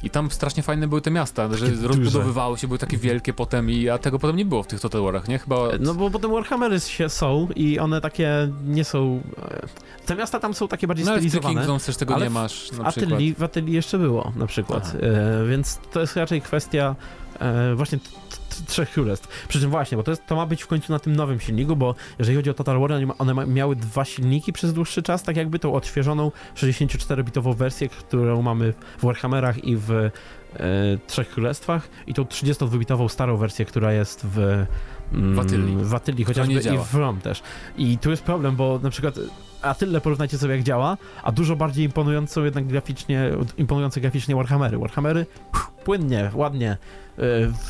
[0.02, 1.88] i tam strasznie fajne były te miasta, że duże.
[1.88, 5.02] rozbudowywały się, były takie wielkie potem i a tego potem nie było w tych Total
[5.02, 5.38] Warach, nie?
[5.38, 5.56] Chyba...
[5.80, 9.22] No bo potem Warhammery się są i one takie nie są...
[9.42, 9.66] e,
[10.06, 11.54] Te miasta tam są takie bardziej no, w stylizowane.
[11.54, 13.12] Kingdoms też tego nie w- masz W na przykład.
[13.12, 16.96] Ateli, w Ateli jeszcze było na przykład, e, więc to jest raczej kwestia
[17.40, 17.98] e, właśnie
[18.66, 19.46] trzech królestw.
[19.48, 21.76] Przy czym właśnie, bo to, jest, to ma być w końcu na tym nowym silniku,
[21.76, 25.58] bo jeżeli chodzi o Total War, one miały dwa silniki przez dłuższy czas, tak jakby
[25.58, 30.10] tą odświeżoną 64-bitową wersję, którą mamy w Warhammerach i w e,
[31.06, 34.66] Trzech Królestwach i tą 32-bitową starą wersję, która jest w
[35.14, 35.76] mm, W Atylii.
[35.84, 36.84] w Atylii Która chociażby i działa.
[36.84, 37.42] w Rom też.
[37.76, 39.18] I tu jest problem, bo na przykład
[39.62, 44.78] Atylę porównajcie sobie jak działa, a dużo bardziej imponującą jednak graficznie, imponujące graficznie Warhammery.
[44.78, 47.22] Warhammery pff, płynnie, ładnie, e,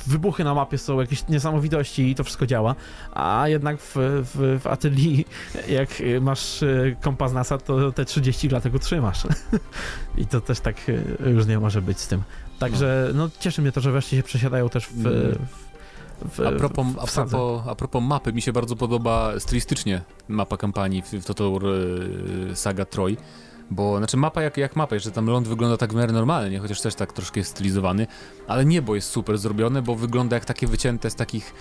[0.06, 2.74] wybuchy na mapie są jakieś niesamowitości i to wszystko działa,
[3.12, 4.66] a jednak w, w, w
[5.68, 5.88] jak
[6.20, 9.22] masz e, kompas NASA, to te 30 lat tego trzymasz.
[10.18, 12.22] I to też tak e, różnie może być z tym.
[12.58, 15.06] Także no, cieszy mnie to, że wreszcie się przesiadają też w...
[15.06, 15.46] Mm.
[15.46, 15.61] w
[16.24, 20.56] w, A propos, w a, propos, a propos mapy, mi się bardzo podoba stylistycznie mapa
[20.56, 21.62] kampanii w, w Total War
[22.50, 23.16] e, Saga Troy.
[23.70, 26.80] Bo, znaczy mapa jak, jak mapa, jeszcze tam ląd wygląda tak w miarę normalnie, chociaż
[26.80, 28.06] też tak troszkę jest stylizowany,
[28.48, 31.54] ale niebo jest super zrobione, bo wygląda jak takie wycięte z takich,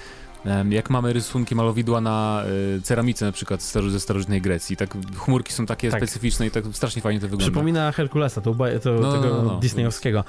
[0.69, 2.43] jak mamy rysunki malowidła na
[2.77, 5.99] e, ceramice na przykład ze starożytnej Grecji, tak chmurki są takie Tak.
[5.99, 7.45] specyficzne i tak strasznie fajnie to wygląda.
[7.45, 9.59] Przypomina Herkulesa, to, to, No, no, tego no, no.
[9.59, 10.23] disneyowskiego.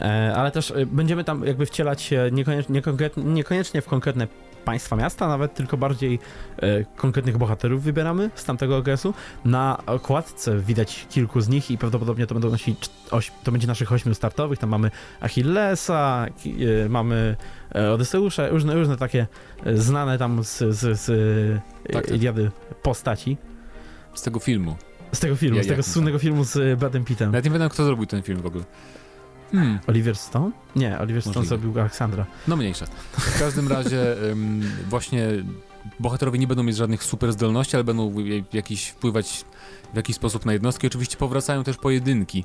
[0.00, 2.82] E, ale też e, będziemy tam jakby wcielać się niekoniecznie,
[3.24, 4.26] niekoniecznie w konkretne
[4.64, 6.18] państwa, miasta, nawet tylko bardziej
[6.58, 9.14] e, konkretnych bohaterów wybieramy z tamtego okresu.
[9.44, 13.66] Na okładce widać kilku z nich i prawdopodobnie to będą nasi, cz- oś, to będzie
[13.66, 14.58] naszych ośmiu startowych.
[14.58, 14.90] Tam mamy
[15.20, 16.26] Achillesa,
[16.84, 17.36] e, mamy
[17.94, 19.26] Odyseusza, różne, różne takie
[19.74, 21.06] znane tam z, z, z
[21.92, 22.16] Tak, tak.
[22.16, 22.50] Iliady
[22.82, 23.36] postaci.
[24.14, 24.76] Z tego filmu.
[25.12, 27.26] Z tego filmu, Ja- z tego słynnego filmu z e, Bradem Pittem.
[27.32, 28.64] Nawet nie wiem, kto zrobił ten film w ogóle.
[29.52, 29.78] Hmm.
[29.86, 30.50] Oliver Stone?
[30.76, 31.48] Nie, Oliver Stone Możliwe.
[31.62, 32.26] zrobił Aleksandra.
[32.48, 32.86] No mniejsza.
[33.12, 35.28] W każdym razie ym, właśnie
[36.00, 38.14] bohaterowie nie będą mieć żadnych super zdolności, ale będą
[38.52, 39.44] jakiś wpływać
[39.92, 40.86] w jakiś sposób na jednostki.
[40.86, 42.44] Oczywiście powracają też pojedynki.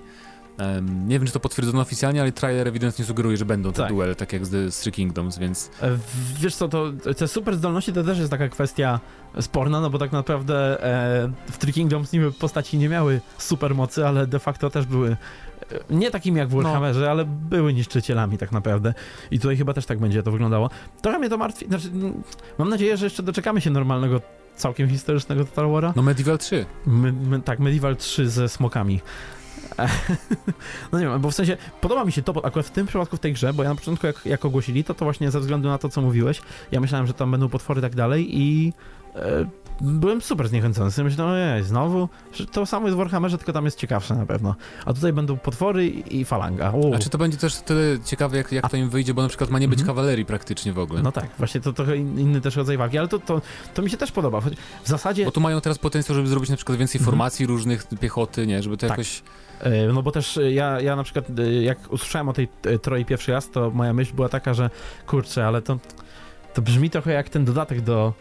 [0.59, 3.89] Um, nie wiem, czy to potwierdzono oficjalnie, ale trailer ewidentnie sugeruje, że będą te Tak.
[3.89, 5.97] duele, tak jak z The Three Kingdoms, więc E,
[6.39, 8.99] Wiesz co, to te super zdolności to też jest taka kwestia
[9.41, 14.07] sporna, no bo tak naprawdę e, w Three Kingdoms niby postaci nie miały super mocy,
[14.07, 15.15] ale de facto też były e,
[15.89, 16.61] nie takimi jak w No.
[16.61, 18.93] Warhammerze, ale były niszczycielami tak naprawdę.
[19.31, 20.69] I tutaj chyba też tak będzie to wyglądało.
[21.01, 21.87] Trochę mnie to martwi, znaczy
[22.57, 24.21] mam nadzieję, że jeszcze doczekamy się normalnego,
[24.55, 25.93] całkiem historycznego Total War'a.
[25.95, 26.65] no Medieval 3.
[26.85, 29.01] My, my, tak, Medieval 3 ze smokami.
[30.91, 33.19] No nie wiem, bo w sensie podoba mi się to, akurat w tym przypadku w
[33.19, 35.78] tej grze, bo ja na początku jak, jak ogłosili to, to właśnie ze względu na
[35.78, 36.41] to, co mówiłeś,
[36.72, 38.74] ja myślałem, że tam będą potwory i tak dalej i
[39.15, 39.45] e,
[39.82, 40.91] byłem super zniechęcony.
[40.91, 42.09] Sobie myślałem, ojej, znowu,
[42.51, 44.55] to samo jest w Warhammerze, tylko tam jest ciekawsze na pewno.
[44.86, 46.71] A tutaj będą potwory i, falanga.
[46.71, 46.93] U.
[46.95, 49.49] A czy to będzie też tyle ciekawe, jak, jak to im wyjdzie, bo na przykład
[49.49, 49.95] ma nie być Mhm.
[49.95, 51.01] kawalerii praktycznie w ogóle.
[51.01, 53.41] No tak, właśnie to trochę in- inny też rodzaj walki, ale to, to,
[53.73, 54.41] to mi się też podoba.
[54.41, 54.53] Choć
[54.84, 57.05] W zasadzie Bo tu mają teraz potencjał, żeby zrobić na przykład więcej Mhm.
[57.11, 58.63] formacji różnych, piechoty, nie?
[58.63, 58.89] Żeby to Tak.
[58.89, 59.23] jakoś...
[59.61, 62.47] E, No bo też e, ja, ja na przykład e, jak usłyszałem o tej
[62.82, 64.69] Troi pierwszy raz, to moja myśl była taka, że
[65.07, 65.79] kurczę, ale to,
[66.53, 68.13] to brzmi trochę jak ten dodatek do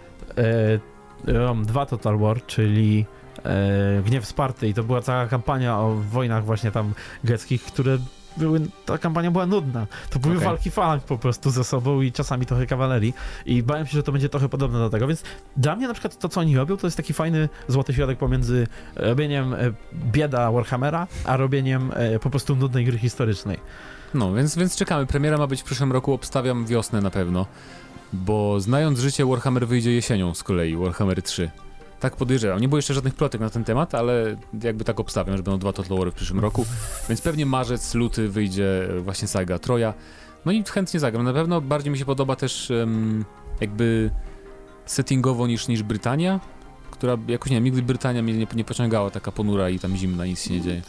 [1.24, 3.06] Rom 2 Total War, czyli
[3.44, 6.94] e, Gniew Sparty i to była cała kampania o wojnach właśnie tam
[7.24, 7.98] greckich, które
[8.36, 9.86] były, ta kampania była nudna.
[10.10, 10.48] To były Okej.
[10.48, 13.14] walki falang po prostu ze sobą i czasami trochę kawalerii
[13.46, 15.22] i bałem się, że to będzie trochę podobne do tego, więc
[15.56, 18.66] dla mnie na przykład to, co oni robią, to jest taki fajny złoty środek pomiędzy
[18.96, 19.58] robieniem e,
[19.94, 23.58] bieda Warhammera, a robieniem e, po prostu nudnej gry historycznej.
[24.14, 25.06] No, więc, więc czekamy.
[25.06, 27.46] Premiera ma być w przyszłym roku, obstawiam wiosnę na pewno.
[28.12, 31.50] Bo znając życie, Warhammer wyjdzie jesienią z kolei, Warhammer 3.
[32.00, 32.60] Tak podejrzewam.
[32.60, 35.72] Nie było jeszcze żadnych plotek na ten temat, ale jakby tak obstawiam, że będą dwa
[35.72, 36.66] Total Wary w przyszłym roku.
[37.08, 39.94] Więc pewnie marzec, luty wyjdzie właśnie saga Troja.
[40.44, 41.24] No i chętnie zagram.
[41.24, 43.24] Na pewno bardziej mi się podoba też em,
[43.60, 44.10] jakby
[44.86, 46.40] settingowo niż, niż Brytania,
[46.90, 50.26] która jakoś nie wiem, nigdy Brytania mnie nie, nie pociągała, taka ponura i tam zimna,
[50.26, 50.82] nic się nie dzieje.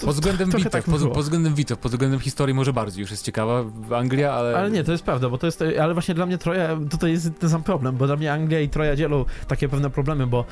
[0.00, 3.24] Pod względem bitew, tak pod, pod względem bitew, pod względem historii może bardziej już jest
[3.24, 3.64] ciekawa
[3.96, 4.56] Anglia, ale...
[4.56, 7.30] Ale nie, to jest prawda, bo to jest, ale właśnie dla mnie Troja, tutaj jest
[7.40, 10.44] ten sam problem, bo dla mnie Anglia i Troja dzielą takie pewne problemy, bo e,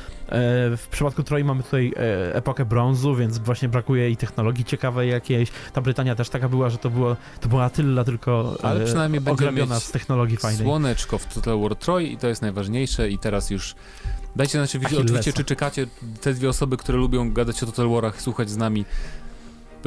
[0.76, 5.50] w przypadku Troi mamy tutaj e, epokę brązu, więc właśnie brakuje i technologii ciekawej jakiejś.
[5.72, 9.22] Ta Brytania też taka była, że to było, to była Attila tylko e, Ale przynajmniej
[9.26, 10.66] ograbiona z technologii fajnej.
[10.66, 13.74] Słoneczko w Total War Troy i to jest najważniejsze i teraz już
[14.36, 15.86] dajcie znać oczywiście, czy czekacie
[16.20, 18.84] te dwie osoby, które lubią gadać o Total Warach, słuchać z nami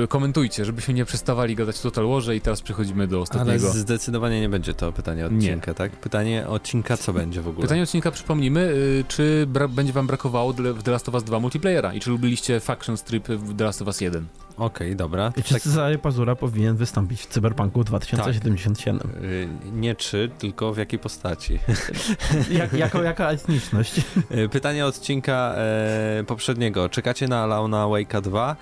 [0.10, 3.70] komentujcie, żebyśmy nie przestawali gadać Total Warze i teraz przechodzimy do Ale ostatniego.
[3.70, 5.92] zdecydowanie nie będzie to pytanie odcinka, tak?
[5.92, 7.62] Pytanie odcinka, co będzie w ogóle?
[7.62, 11.24] Pytanie odcinka przypomnijmy, y, czy bra- będzie wam brakowało dla- w The Last of Us
[11.24, 14.26] 2 multiplayera i czy lubiliście Faction Strip w The Last of Us 1?
[14.58, 15.34] Okej, dobra.
[15.38, 19.00] I czy Tak, Cezary Pazura powinien wystąpić w Cyberpunku 2077?
[19.24, 21.60] y, nie czy, tylko w jakiej postaci.
[22.60, 23.94] Jak, jako, jaka etniczność?
[24.46, 26.90] Y, Pytanie odcinka e, poprzedniego.
[26.90, 28.56] Czekacie na Launa Wake'a 2?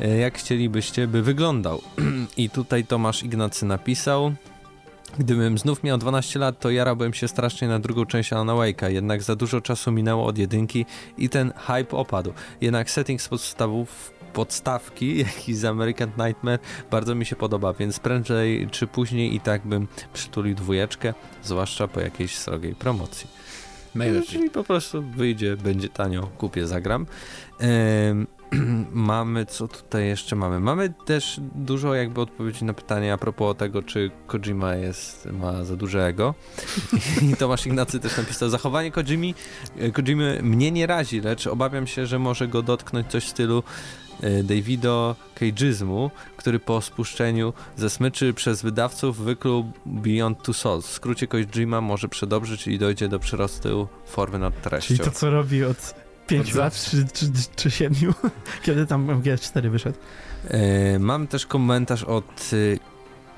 [0.00, 1.82] E, jak chcielibyście, by wyglądał?
[2.36, 4.32] I tutaj Tomasz Ignacy napisał.
[5.18, 9.22] Gdybym znów miał 12 lat, to jarałbym się strasznie na drugą część Alan Wake'a, jednak
[9.22, 10.86] za dużo czasu minęło od jedynki
[11.18, 12.32] i ten hype opadł.
[12.60, 16.58] Jednak setting z podstawów podstawki, jak i z American Nightmare
[16.90, 22.00] bardzo mi się podoba, więc prędzej czy później i tak bym przytulił dwójeczkę, zwłaszcza po
[22.00, 23.30] jakiejś srogiej promocji.
[23.94, 24.28] Najlepiej.
[24.28, 27.06] Czyli po prostu wyjdzie, będzie tanio, kupię, zagram.
[27.58, 28.26] Em,
[28.92, 30.60] mamy, co tutaj jeszcze mamy?
[30.60, 35.76] Mamy też dużo jakby odpowiedzi na pytanie a propos tego, czy Kojima jest, ma za
[35.76, 36.34] duże ego.
[37.32, 39.34] I Tomasz Ignacy też napisał, zachowanie Kojimi,
[39.92, 43.62] Kojimy mnie nie razi, lecz obawiam się, że może go dotknąć coś w stylu
[44.20, 50.86] e, Davido Cage'izmu, który po spuszczeniu ze smyczy przez wydawców wykluł Beyond Two Souls.
[50.86, 54.88] W skrócie Kojima może przedobrzyć i dojdzie do przyrostu formy nad treścią.
[54.88, 58.12] Czyli to, co robi od 5 Od lat, czy, czy, czy 7,
[58.62, 59.98] kiedy tam MGS4 wyszedł.
[60.48, 62.78] E, mam też komentarz od y,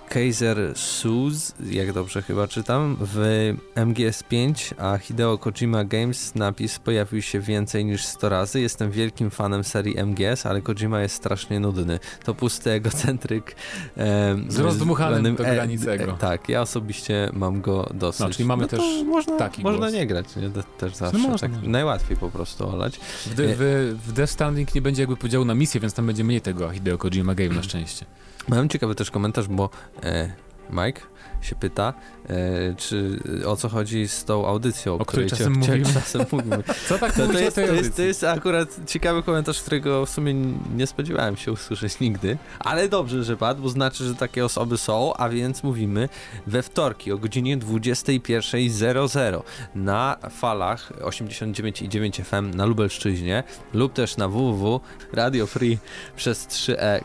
[0.09, 7.41] Kaiser Suz, jak dobrze chyba czytam, w MGS5, a Hideo Kojima Games napis pojawił się
[7.41, 8.61] więcej niż 100 razy.
[8.61, 11.99] Jestem wielkim fanem serii MGS, ale Kojima jest strasznie nudny.
[12.25, 13.57] To pusty egocentryk.
[13.97, 16.13] E, Z rozdmuchanym do granic ego.
[16.13, 18.21] tak, ja osobiście mam go dosyć.
[18.21, 19.93] No, czyli mamy to też można, taki można głos.
[19.93, 20.51] nie grać, nie?
[20.79, 21.19] Też zawsze.
[21.19, 22.97] można, tak, najłatwiej po prostu olać.
[23.27, 26.25] W, de, w, w Death Stranding nie będzie jakby podziału na misję, więc tam będzie
[26.25, 28.07] mniej tego Hideo Kojima Game na szczęście.
[28.49, 29.71] Mam ciekawy też komentarz, bo
[30.03, 30.33] e,
[30.71, 31.01] Mike
[31.43, 31.95] się pyta,
[32.29, 35.85] e, czy o co chodzi z tą audycją, O której czasem cia- mówimy.
[35.95, 36.63] czasem mówimy.
[36.89, 40.35] Co tak To, to, jest, to, jest, to jest akurat ciekawy komentarz, którego w sumie
[40.77, 45.15] nie spodziewałem się usłyszeć nigdy, ale dobrze, że padł, bo znaczy, że takie osoby są,
[45.15, 46.09] a więc mówimy
[46.47, 49.43] we wtorki o godzinie 21.00
[49.75, 53.43] na falach 89,9 FM na Lubelszczyźnie
[53.75, 54.81] lub też na www
[55.13, 55.79] Radio Free
[56.17, 57.01] przez 3e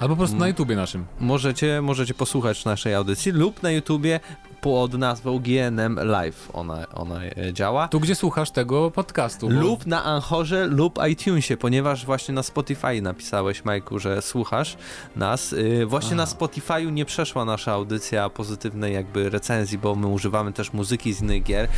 [0.00, 1.06] Albo po prostu na YouTubie naszym.
[1.20, 4.20] Możecie, możecie posłuchać naszej audycji lub na YouTubie
[4.60, 7.20] pod nazwą GNM Live ona, ona
[7.52, 7.88] działa.
[7.88, 9.48] Tu, gdzie słuchasz tego podcastu.
[9.48, 9.54] Bo...
[9.54, 14.76] Lub na Anchorze lub iTunesie, ponieważ właśnie na Spotify napisałeś, Majku, że słuchasz
[15.16, 15.52] nas.
[15.52, 20.72] Yy, właśnie na Spotify'u nie przeszła nasza audycja pozytywnej jakby recenzji, bo my używamy też
[20.72, 21.68] muzyki z innych gier.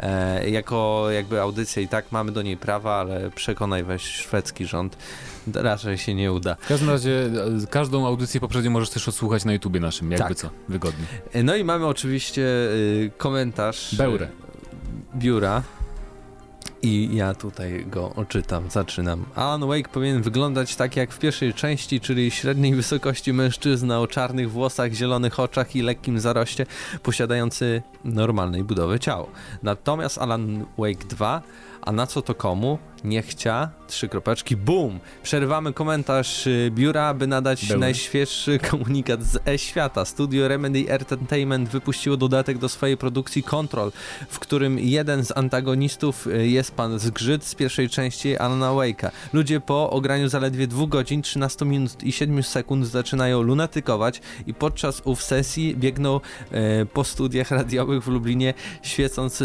[0.00, 4.96] E, jako jakby audycja i tak mamy do niej prawa, ale przekonaj weź szwedzki rząd,
[5.54, 6.56] raczej się nie uda.
[6.60, 7.10] W każdym razie
[7.62, 10.36] e, każdą audycję poprzednio możesz też odsłuchać na YouTubie naszym, jakby Tak.
[10.38, 11.04] co, wygodnie.
[11.32, 14.26] E, No i mamy oczywiście y, komentarz Beurę.
[14.26, 14.28] y,
[15.18, 15.62] biura.
[16.84, 19.24] I ja tutaj go oczytam, zaczynam.
[19.34, 24.50] Alan Wake powinien wyglądać tak jak w pierwszej części, czyli średniej wysokości mężczyzna o czarnych
[24.50, 26.66] włosach, zielonych oczach i lekkim zaroście,
[27.02, 29.28] posiadający normalnej budowy ciało.
[29.62, 31.42] Natomiast Alan Wake 2,
[31.82, 32.78] a na co to komu?
[33.04, 35.00] Nie chcia, trzy kropeczki, boom!
[35.22, 37.80] Przerywamy komentarz y, biura, aby nadać Bełry.
[37.80, 40.04] najświeższy komunikat z e-świata.
[40.04, 43.92] Studio Remedy Entertainment wypuściło dodatek do swojej produkcji Control,
[44.28, 49.10] w którym jeden z antagonistów y, jest pan Zgrzyt z pierwszej części Alana Wake'a.
[49.32, 55.02] Ludzie po ograniu zaledwie 2 godzin, 13 minut i 7 sekund zaczynają lunatykować i podczas
[55.04, 59.44] ów sesji biegną e, po studiach radiowych w Lublinie, świecąc e,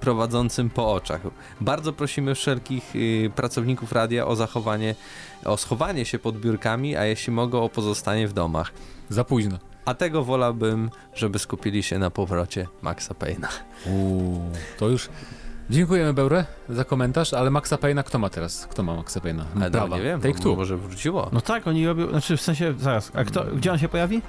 [0.00, 1.20] prowadzącym po oczach.
[1.60, 2.97] Bardzo prosimy wszelkich
[3.34, 4.94] pracowników radia o zachowanie,
[5.44, 8.72] o schowanie się pod biurkami, a jeśli mogą, o pozostanie w domach.
[9.08, 9.58] Za późno.
[9.84, 13.48] A tego wolałbym, żeby skupili się na powrocie Maxa Payne'a.
[13.86, 14.40] Uuu,
[14.78, 15.08] to już...
[15.70, 18.66] Dziękujemy Beurę za komentarz, ale Maxa Payne'a kto ma teraz?
[18.66, 19.44] Kto ma Maxa Payne'a?
[19.60, 19.96] Ale Prawa.
[19.96, 20.56] nie wiem, Take Two.
[20.56, 21.28] może wróciło.
[21.32, 24.22] No tak, oni robią, znaczy w sensie, zaraz, a kto, gdzie on się pojawi?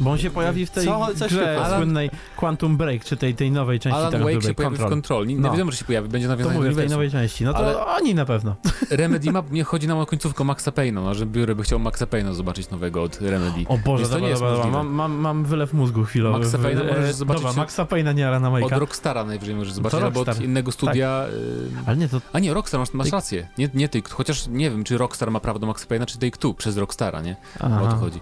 [0.00, 3.34] Bo on się pojawi w tej Co- coś grze Alan- słynnej Quantum Break, czy tej,
[3.34, 4.90] tej nowej części Alan Wake się pojawi w Control.
[4.90, 5.26] Control.
[5.26, 5.50] Nie, No.
[5.52, 8.14] wiadomo, że się pojawi, będzie nawiązanie do w tej nowej części, no to Ale- oni
[8.14, 8.56] na pewno.
[8.90, 12.04] Remedy ma, nie chodzi nam o końcówkę Maxa Payne'a, no, że biuro by chciał Maxa
[12.06, 13.64] Payne'a zobaczyć nowego od Remedy.
[13.68, 16.38] O Boże, Więc to dobra, nie jest dobra, mam, mam, mam wylew mózgu chwilowy.
[16.38, 18.78] Maxa Payne'a e, możesz zobaczyć Dobra, Maxa Payne'a, nie Alana Od Wake'a.
[18.78, 21.26] Rockstara najwyżej możesz zobaczyć, albo od innego studia.
[21.26, 23.48] y, Ale nie, to A nie, Rockstar, masz, masz rację.
[23.58, 26.36] Nie, nie Take Chociaż nie wiem, czy Rockstar ma prawo do Maxa Payne'a, czy Take
[26.36, 27.36] Two przez Rockstara, nie?
[27.60, 27.82] Aha.
[27.82, 28.20] O to chodzi.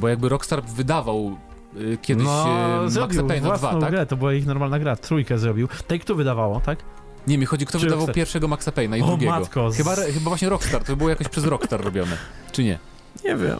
[0.00, 1.36] Bo jakby Rockstar wydawał
[1.76, 3.90] y, kiedyś no, y, Maxa Payne'a własną 2, tak?
[3.90, 5.68] grę, to była ich normalna gra, trójkę zrobił.
[5.86, 6.78] Take Two wydawało, tak?
[7.26, 8.14] Nie, mi chodzi, kto Czy wydawał Rockstar?
[8.14, 9.32] pierwszego Maxa Payne'a i O, drugiego.
[9.32, 12.16] matko, z- Chyba, chyba właśnie Rockstar, to było jakoś przez Rockstar robione.
[12.52, 12.78] Czy nie?
[13.24, 13.58] Nie wiem.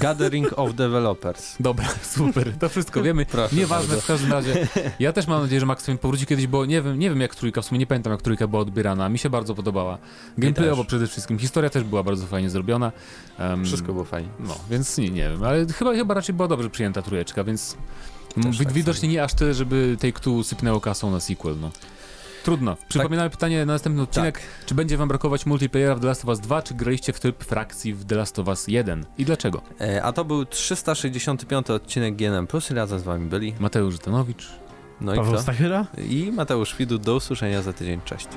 [0.00, 1.56] Gathering of Developers.
[1.60, 1.86] Dobra,
[2.16, 3.26] super, to wszystko wiemy.
[3.32, 4.02] Proszę Nieważne bardzo.
[4.02, 4.68] w każdym razie.
[4.98, 7.34] Ja też mam nadzieję, że Max Payne powróci kiedyś, bo nie wiem, nie wiem jak
[7.34, 9.08] trójka, w sumie nie pamiętam jak trójka była odbierana.
[9.08, 9.98] Mi się bardzo podobała.
[10.38, 11.38] Gameplayowo przede wszystkim.
[11.38, 12.92] Historia też była bardzo fajnie zrobiona.
[13.38, 14.28] Em, Wszystko było fajnie.
[14.40, 17.76] No, więc nie, nie wiem, ale chyba, chyba raczej była dobrze przyjęta trójeczka, więc
[18.42, 21.70] Też tak widocznie nie aż tyle, żeby Take Two sypnęło kasą na sequel, no.
[22.44, 22.76] Trudno.
[22.88, 24.40] Przypominamy pytanie na następny odcinek.
[24.66, 27.44] Czy będzie wam brakować multiplayera w The Last of Us 2, czy graliście w tryb
[27.44, 29.06] frakcji w The Last of Us 1?
[29.18, 29.62] I dlaczego?
[29.80, 33.54] E, A to był 365 odcinek GNM Plus i razem z wami byli.
[33.60, 34.48] Mateusz Żdanowicz.
[35.00, 35.42] No i Paweł kto?
[35.42, 35.86] Stachyra?
[36.08, 37.02] I Mateusz Widut.
[37.02, 38.00] Do usłyszenia za tydzień.
[38.04, 38.28] Cześć.